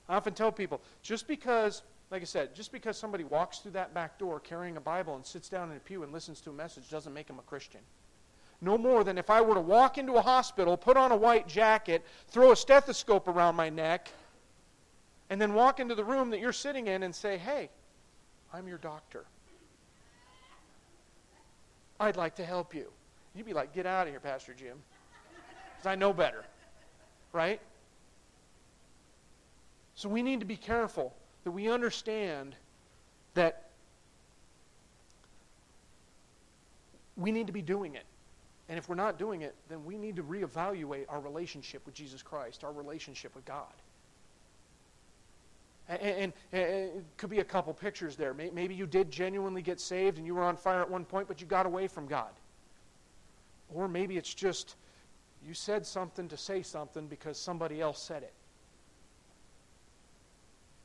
[0.10, 3.94] I often tell people just because, like I said, just because somebody walks through that
[3.94, 6.54] back door carrying a Bible and sits down in a pew and listens to a
[6.54, 7.82] message doesn't make them a Christian.
[8.62, 11.48] No more than if I were to walk into a hospital, put on a white
[11.48, 14.10] jacket, throw a stethoscope around my neck,
[15.34, 17.72] and then walk into the room that you're sitting in and say, Hey,
[18.54, 19.26] I'm your doctor.
[22.00, 22.92] I'd like to help you.
[23.34, 24.78] You'd be like, Get out of here, Pastor Jim.
[25.76, 26.46] Because I know better.
[27.32, 27.60] Right?
[29.96, 31.16] So we need to be careful
[31.46, 32.56] that we understand
[33.34, 33.72] that
[37.18, 38.06] we need to be doing it.
[38.70, 42.22] And if we're not doing it, then we need to reevaluate our relationship with Jesus
[42.22, 43.74] Christ, our relationship with God.
[45.90, 48.34] And, and, and, it could be a couple pictures there.
[48.34, 51.42] Maybe you did genuinely get saved and you were on fire at one point, but
[51.42, 52.32] you got away from God.
[53.74, 54.76] Or maybe it's just
[55.46, 58.34] you said something to say something because somebody else said it.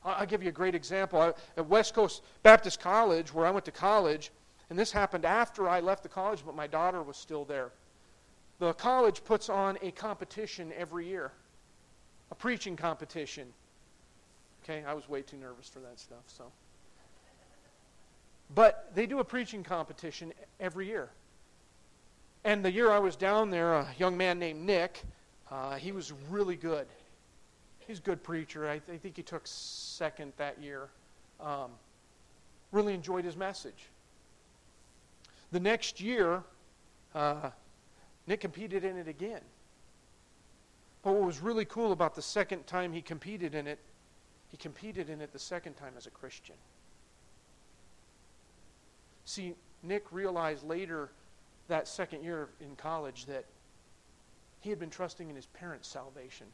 [0.03, 1.21] I'll give you a great example.
[1.57, 4.31] At West Coast Baptist College, where I went to college,
[4.69, 7.71] and this happened after I left the college, but my daughter was still there.
[8.59, 11.31] The college puts on a competition every year,
[12.31, 13.47] a preaching competition.
[14.63, 16.45] Okay, I was way too nervous for that stuff, so.
[18.53, 21.09] But they do a preaching competition every year.
[22.43, 25.03] And the year I was down there, a young man named Nick,
[25.51, 26.87] uh, he was really good
[27.89, 28.69] he's a good preacher.
[28.69, 30.89] I, th- I think he took second that year.
[31.41, 31.71] Um,
[32.71, 33.87] really enjoyed his message.
[35.51, 36.43] The next year,
[37.15, 37.49] uh,
[38.27, 39.41] Nick competed in it again.
[41.01, 43.79] But what was really cool about the second time he competed in it,
[44.49, 46.55] he competed in it the second time as a Christian.
[49.25, 51.09] See, Nick realized later
[51.67, 53.45] that second year in college that
[54.59, 56.47] he had been trusting in his parents' salvation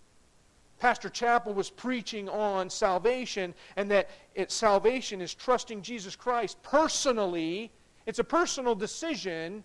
[0.80, 7.72] Pastor Chappell was preaching on salvation and that it, salvation is trusting Jesus Christ personally.
[8.06, 9.64] It's a personal decision.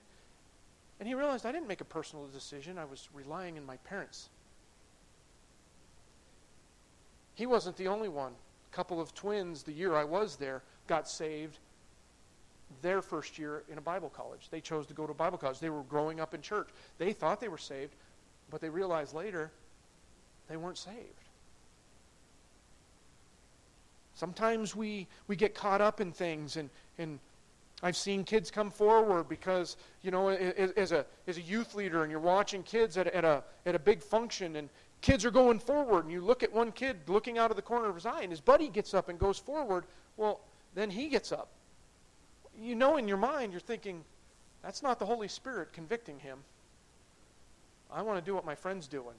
[0.98, 4.28] And he realized I didn't make a personal decision, I was relying on my parents.
[7.40, 8.32] He wasn't the only one.
[8.70, 11.58] A couple of twins, the year I was there, got saved
[12.82, 14.48] their first year in a Bible college.
[14.50, 15.58] They chose to go to Bible college.
[15.58, 16.68] They were growing up in church.
[16.98, 17.94] They thought they were saved,
[18.50, 19.50] but they realized later
[20.50, 20.98] they weren't saved.
[24.12, 26.68] Sometimes we, we get caught up in things, and,
[26.98, 27.18] and
[27.82, 32.10] I've seen kids come forward because, you know, as a, as a youth leader, and
[32.10, 34.68] you're watching kids at, at, a, at a big function, and
[35.00, 37.88] kids are going forward, and you look at one kid looking out of the corner
[37.88, 39.84] of his eye, and his buddy gets up and goes forward.
[40.16, 40.40] Well,
[40.74, 41.48] then he gets up.
[42.60, 44.04] You know, in your mind, you're thinking,
[44.62, 46.38] that's not the Holy Spirit convicting him.
[47.92, 49.16] I want to do what my friend's doing.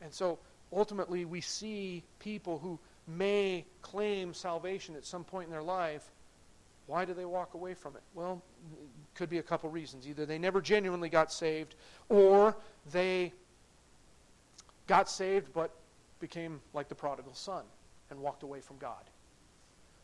[0.00, 0.38] And so
[0.72, 6.10] ultimately, we see people who may claim salvation at some point in their life.
[6.86, 8.02] Why do they walk away from it?
[8.14, 8.40] Well,
[8.72, 10.08] it could be a couple reasons.
[10.08, 11.74] Either they never genuinely got saved,
[12.08, 12.56] or
[12.92, 13.32] they
[14.90, 15.70] got saved but
[16.18, 17.62] became like the prodigal son
[18.10, 19.08] and walked away from God.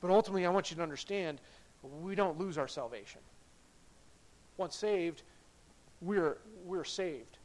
[0.00, 1.40] But ultimately, I want you to understand
[2.00, 3.20] we don't lose our salvation.
[4.56, 5.22] Once saved,
[6.00, 7.38] we're, we're saved.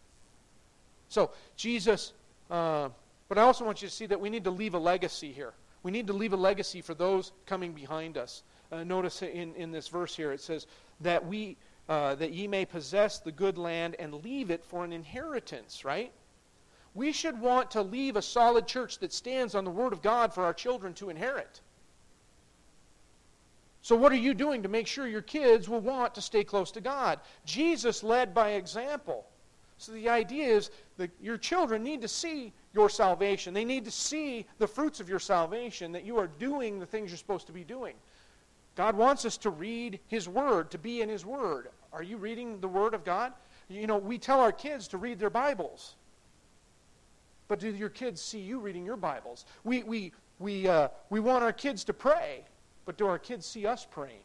[1.09, 2.13] So, Jesus
[2.51, 2.89] uh,
[3.29, 5.53] but I also want you to see that we need to leave a legacy here.
[5.83, 8.43] We need to leave a legacy for those coming behind us.
[8.71, 10.67] Uh, notice in, in this verse here it says
[10.99, 11.57] that we
[11.89, 16.11] uh, that ye may possess the good land and leave it for an inheritance, right?
[16.93, 20.33] We should want to leave a solid church that stands on the Word of God
[20.33, 21.61] for our children to inherit.
[23.81, 26.71] So, what are you doing to make sure your kids will want to stay close
[26.71, 27.19] to God?
[27.45, 29.25] Jesus led by example.
[29.81, 33.51] So the idea is that your children need to see your salvation.
[33.51, 37.09] They need to see the fruits of your salvation, that you are doing the things
[37.09, 37.95] you're supposed to be doing.
[38.75, 41.69] God wants us to read His Word, to be in His Word.
[41.91, 43.33] Are you reading the Word of God?
[43.69, 45.95] You know, we tell our kids to read their Bibles.
[47.51, 49.45] But do your kids see you reading your Bibles?
[49.65, 52.45] We, we, we, uh, we want our kids to pray,
[52.85, 54.23] but do our kids see us praying?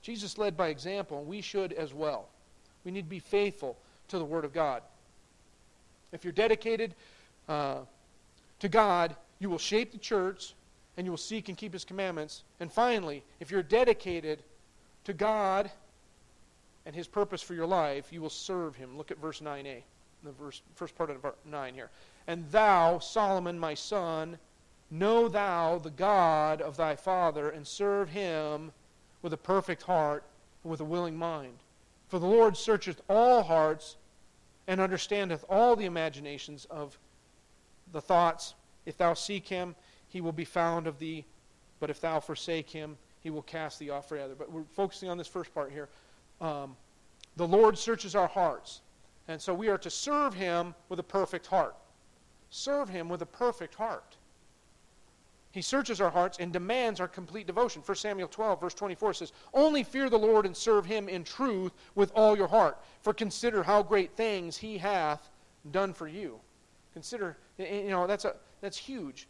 [0.00, 2.28] Jesus led by example, and we should as well.
[2.84, 4.84] We need to be faithful to the Word of God.
[6.12, 6.94] If you're dedicated
[7.48, 7.78] uh,
[8.60, 10.54] to God, you will shape the church
[10.96, 12.44] and you will seek and keep His commandments.
[12.60, 14.44] And finally, if you're dedicated
[15.02, 15.68] to God
[16.86, 18.96] and His purpose for your life, you will serve Him.
[18.96, 19.82] Look at verse 9a.
[20.24, 21.90] The verse, first part of 9 here.
[22.26, 24.38] And thou, Solomon, my son,
[24.90, 28.72] know thou the God of thy father, and serve him
[29.22, 30.24] with a perfect heart
[30.62, 31.54] and with a willing mind.
[32.08, 33.96] For the Lord searcheth all hearts
[34.66, 36.98] and understandeth all the imaginations of
[37.92, 38.54] the thoughts.
[38.86, 39.74] If thou seek him,
[40.08, 41.24] he will be found of thee.
[41.80, 44.34] But if thou forsake him, he will cast thee off forever.
[44.36, 45.88] But we're focusing on this first part here.
[46.40, 46.76] Um,
[47.36, 48.82] the Lord searches our hearts.
[49.32, 51.74] And so we are to serve him with a perfect heart.
[52.50, 54.18] Serve him with a perfect heart.
[55.52, 57.80] He searches our hearts and demands our complete devotion.
[57.84, 61.72] 1 Samuel 12, verse 24 says, Only fear the Lord and serve him in truth
[61.94, 62.78] with all your heart.
[63.00, 65.30] For consider how great things he hath
[65.70, 66.38] done for you.
[66.92, 69.28] Consider, you know, that's, a, that's huge.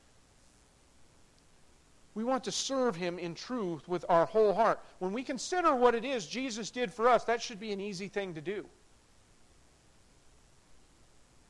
[2.16, 4.80] We want to serve him in truth with our whole heart.
[4.98, 8.09] When we consider what it is Jesus did for us, that should be an easy
[8.09, 8.66] thing to do.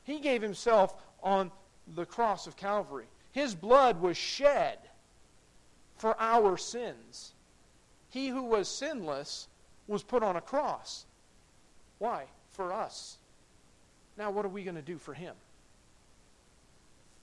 [0.03, 1.51] He gave himself on
[1.95, 3.05] the cross of Calvary.
[3.31, 4.77] His blood was shed
[5.97, 7.33] for our sins.
[8.09, 9.47] He who was sinless
[9.87, 11.05] was put on a cross.
[11.99, 12.25] Why?
[12.51, 13.17] For us.
[14.17, 15.35] Now, what are we going to do for him?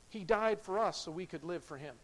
[0.08, 1.94] He died for us so we could live for him.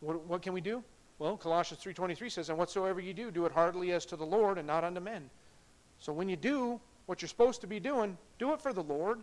[0.00, 0.82] What, what can we do?
[1.18, 4.58] Well, Colossians 3.23 says, And whatsoever you do, do it heartily as to the Lord
[4.58, 5.30] and not unto men.
[5.98, 9.22] So when you do what you're supposed to be doing, do it for the Lord,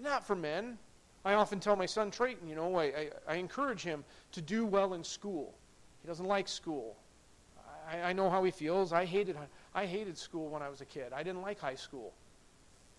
[0.00, 0.78] not for men.
[1.24, 4.66] I often tell my son Trayton, you know, I, I, I encourage him to do
[4.66, 5.54] well in school.
[6.02, 6.96] He doesn't like school.
[7.88, 8.92] I, I know how he feels.
[8.92, 9.36] I hated,
[9.74, 11.12] I hated school when I was a kid.
[11.12, 12.12] I didn't like high school.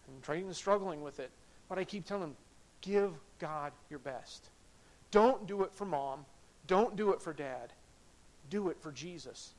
[0.07, 1.31] And Trayton is struggling with it.
[1.69, 2.35] But I keep telling him,
[2.81, 4.49] give God your best.
[5.11, 6.25] Don't do it for mom.
[6.67, 7.73] Don't do it for dad.
[8.49, 9.53] Do it for Jesus.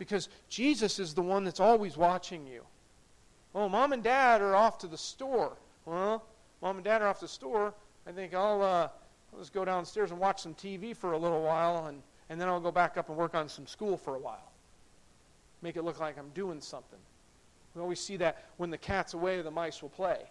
[0.00, 2.64] Because Jesus is the one that's always watching you.
[3.54, 5.58] Oh, mom and dad are off to the store.
[5.84, 6.24] Well,
[6.62, 7.74] mom and dad are off to the store.
[8.06, 8.88] I think I'll, uh,
[9.30, 12.48] I'll just go downstairs and watch some TV for a little while, and, and then
[12.48, 14.50] I'll go back up and work on some school for a while.
[15.60, 16.98] Make it look like I'm doing something.
[17.74, 20.22] We always see that when the cat's away, the mice will play.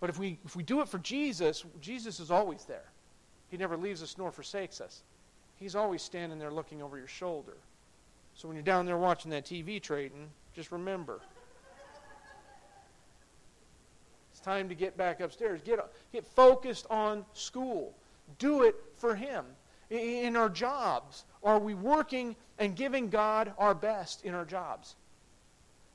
[0.00, 2.90] But if we, if we do it for Jesus, Jesus is always there.
[3.50, 5.02] He never leaves us nor forsakes us.
[5.56, 7.58] He's always standing there looking over your shoulder.
[8.40, 11.20] So when you're down there watching that TV Trayton, just remember.
[14.30, 15.60] It's time to get back upstairs.
[15.60, 15.78] Get,
[16.10, 17.94] get focused on school.
[18.38, 19.44] Do it for Him.
[19.90, 24.96] In our jobs, are we working and giving God our best in our jobs?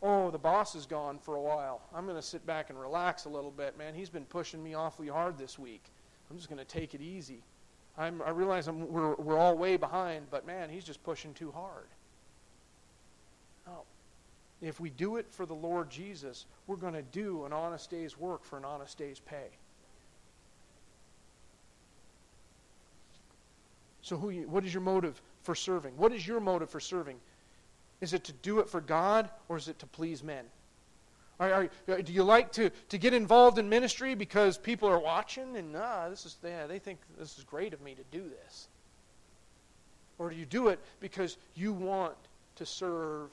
[0.04, 1.82] Oh, the boss is gone for a while.
[1.96, 3.96] I'm going to sit back and relax a little bit, man.
[3.96, 5.82] He's been pushing me awfully hard this week.
[6.30, 7.42] I'm just going to take it easy.
[7.98, 11.52] I'm, I realize I'm, we're, we're all way behind, but man, he's just pushing too
[11.52, 11.88] hard.
[14.62, 18.18] If we do it for the Lord Jesus, we're going to do an honest day's
[18.18, 19.50] work for an honest day's pay.
[24.02, 25.98] So, who you, what is your motive for serving?
[25.98, 27.18] What is your motive for serving?
[28.02, 30.46] Is it to do it for God or is it to please men?
[31.40, 35.58] Are, are, do you like to, to get involved in ministry because people are watching
[35.58, 38.68] and ah, this is yeah, they think this is great of me to do this?
[40.18, 42.16] Or do you do it because you want
[42.56, 43.30] to serve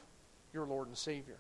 [0.52, 1.38] your Lord and Savior?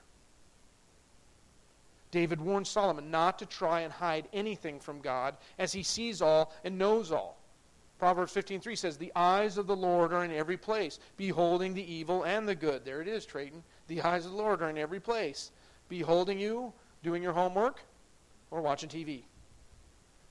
[2.10, 6.52] David warned Solomon not to try and hide anything from God as he sees all
[6.62, 7.38] and knows all.
[7.98, 12.24] Proverbs 15:3 says, "The eyes of the Lord are in every place, beholding the evil
[12.24, 13.62] and the good." There it is, Trayton.
[13.86, 15.52] The eyes of the Lord are in every place
[15.88, 17.80] beholding you doing your homework
[18.50, 19.24] or watching TV.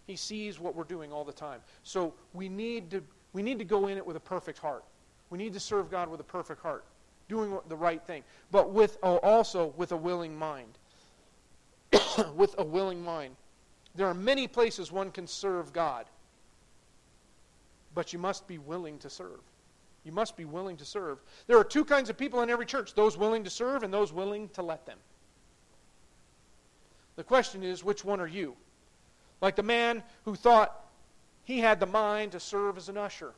[0.05, 1.63] He sees what we're doing all the time.
[1.83, 3.03] So we need to
[3.33, 4.83] we need to go in it with a perfect heart.
[5.29, 6.83] We need to serve God with a perfect heart,
[7.31, 10.77] doing the right thing, but with also with a willing mind.
[12.35, 13.37] with a willing mind.
[13.95, 16.07] There are many places one can serve God,
[17.95, 19.39] but you must be willing to serve.
[20.03, 21.19] You must be willing to serve.
[21.47, 24.11] There are two kinds of people in every church those willing to serve and those
[24.11, 24.97] willing to let them.
[27.15, 28.55] The question is, which one are you?
[29.39, 30.85] Like the man who thought
[31.45, 33.33] he had the mind to serve as an usher.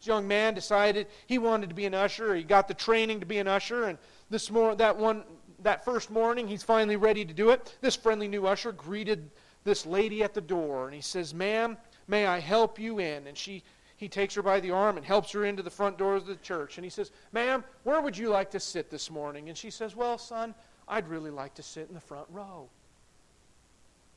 [0.00, 2.34] This young man decided he wanted to be an usher.
[2.34, 3.98] He got the training to be an usher, and
[4.30, 5.24] this mor- that one
[5.62, 7.76] that first morning he's finally ready to do it.
[7.82, 9.30] This friendly new usher greeted
[9.64, 11.76] this lady at the door, and he says, "Ma'am,
[12.08, 13.62] may I help you in?" And she
[13.98, 16.36] he takes her by the arm and helps her into the front doors of the
[16.36, 16.78] church.
[16.78, 19.50] And he says, Ma'am, where would you like to sit this morning?
[19.50, 20.54] And she says, Well, son,
[20.88, 22.66] I'd really like to sit in the front row.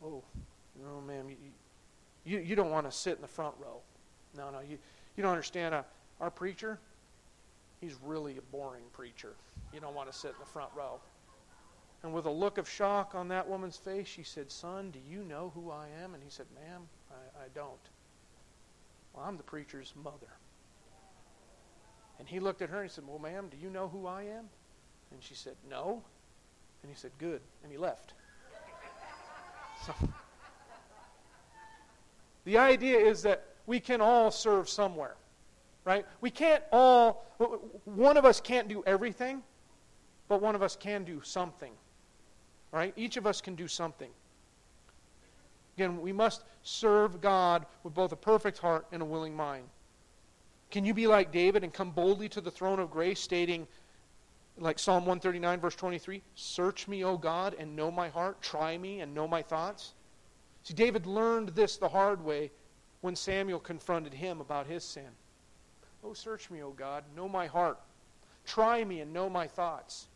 [0.01, 0.23] Oh,
[0.81, 1.35] no, ma'am, you,
[2.23, 3.81] you, you don't want to sit in the front row.
[4.37, 4.77] No, no, you,
[5.15, 5.75] you don't understand.
[5.75, 5.83] Uh,
[6.19, 6.79] our preacher,
[7.81, 9.33] he's really a boring preacher.
[9.73, 10.99] You don't want to sit in the front row.
[12.03, 15.23] And with a look of shock on that woman's face, she said, Son, do you
[15.23, 16.13] know who I am?
[16.13, 17.79] And he said, Ma'am, I, I don't.
[19.13, 20.27] Well, I'm the preacher's mother.
[22.19, 24.23] And he looked at her and he said, Well, ma'am, do you know who I
[24.23, 24.45] am?
[25.11, 26.01] And she said, No.
[26.81, 27.41] And he said, Good.
[27.63, 28.13] And he left.
[29.85, 29.93] So,
[32.45, 35.15] the idea is that we can all serve somewhere,
[35.85, 36.05] right?
[36.21, 37.25] We can't all,
[37.85, 39.43] one of us can't do everything,
[40.27, 41.73] but one of us can do something,
[42.71, 42.93] right?
[42.95, 44.09] Each of us can do something.
[45.77, 49.65] Again, we must serve God with both a perfect heart and a willing mind.
[50.69, 53.67] Can you be like David and come boldly to the throne of grace, stating,
[54.57, 58.41] like Psalm 139, verse 23, Search me, O God, and know my heart.
[58.41, 59.93] Try me and know my thoughts.
[60.63, 62.51] See, David learned this the hard way
[63.03, 65.09] when Samuel confronted him about his sin.
[66.05, 67.77] Oh, search me, O God, know my heart.
[68.45, 70.07] Try me and know my thoughts.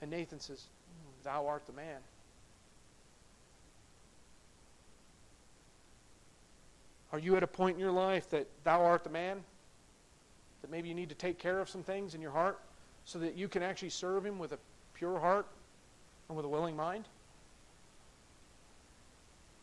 [0.00, 1.98] And Nathan says, hmm, Thou art the man.
[7.12, 9.44] Are you at a point in your life that thou art the man?
[10.62, 12.58] That maybe you need to take care of some things in your heart
[13.04, 14.58] so that you can actually serve him with a
[14.94, 15.46] pure heart
[16.28, 17.04] and with a willing mind?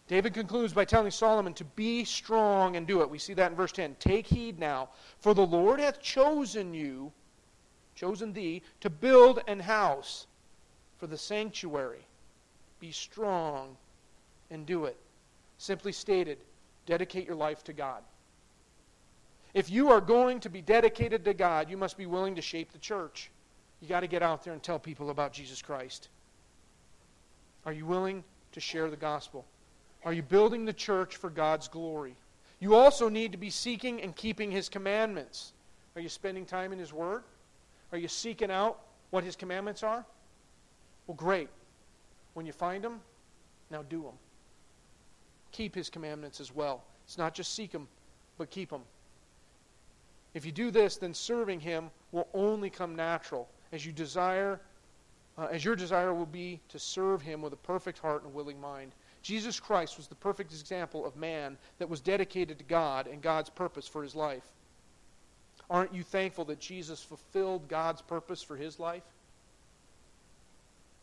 [0.10, 3.10] David concludes by telling Solomon to be strong and do it.
[3.12, 3.96] We see that in verse 10.
[4.00, 4.90] Take heed now,
[5.20, 7.12] for the Lord hath chosen you,
[7.94, 10.26] chosen thee, to build an house
[10.98, 12.08] for the sanctuary.
[12.80, 13.78] Be strong
[14.50, 14.98] and do it.
[15.60, 16.40] Simply stated,
[16.88, 18.02] dedicate your life to God.
[19.54, 22.72] If you are going to be dedicated to God, you must be willing to shape
[22.72, 23.30] the church.
[23.80, 26.10] You got to get out there and tell people about Jesus Christ.
[27.64, 29.46] Are you willing to share the gospel?
[30.06, 32.16] Are you building the church for God's glory?
[32.60, 35.54] You also need to be seeking and keeping His commandments.
[35.96, 37.24] Are you spending time in His Word?
[37.92, 38.80] Are you seeking out
[39.10, 40.06] what His commandments are?
[41.08, 41.50] Well, great.
[42.34, 43.02] When you find them,
[43.72, 44.14] now do them.
[45.52, 46.84] Keep His commandments as well.
[47.06, 47.88] It's not just seek them,
[48.38, 48.82] but keep them.
[50.34, 54.62] If you do this, then serving Him will only come natural as you desire,
[55.38, 58.36] uh, as your desire will be to serve Him with a perfect heart and a
[58.36, 58.94] willing mind.
[59.22, 63.50] Jesus Christ was the perfect example of man that was dedicated to God and God's
[63.50, 64.44] purpose for his life.
[65.70, 69.04] Aren't you thankful that Jesus fulfilled God's purpose for his life?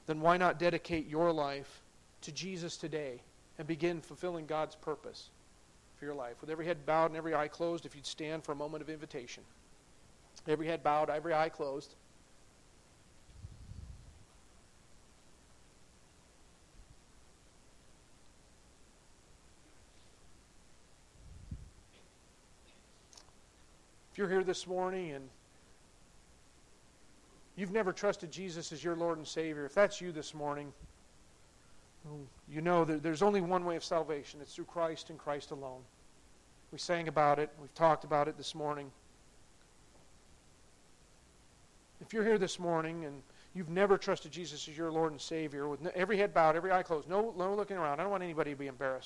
[0.06, 1.82] Then why not dedicate your life
[2.22, 3.20] to Jesus today
[3.58, 5.28] and begin fulfilling God's purpose
[5.98, 6.40] for your life?
[6.40, 8.90] With every head bowed and every eye closed, if you'd stand for a moment of
[8.90, 9.42] invitation.
[10.48, 11.94] Every head bowed, every eye closed.
[24.16, 25.28] If you're here this morning and
[27.54, 30.72] you've never trusted Jesus as your Lord and Savior, if that's you this morning,
[32.48, 34.40] you know that there's only one way of salvation.
[34.40, 35.82] It's through Christ and Christ alone.
[36.72, 37.50] We sang about it.
[37.60, 38.90] We've talked about it this morning.
[42.00, 43.20] If you're here this morning and
[43.54, 46.84] you've never trusted Jesus as your Lord and Savior, with every head bowed, every eye
[46.84, 48.00] closed, no, no looking around.
[48.00, 49.04] I don't want anybody to be embarrassed.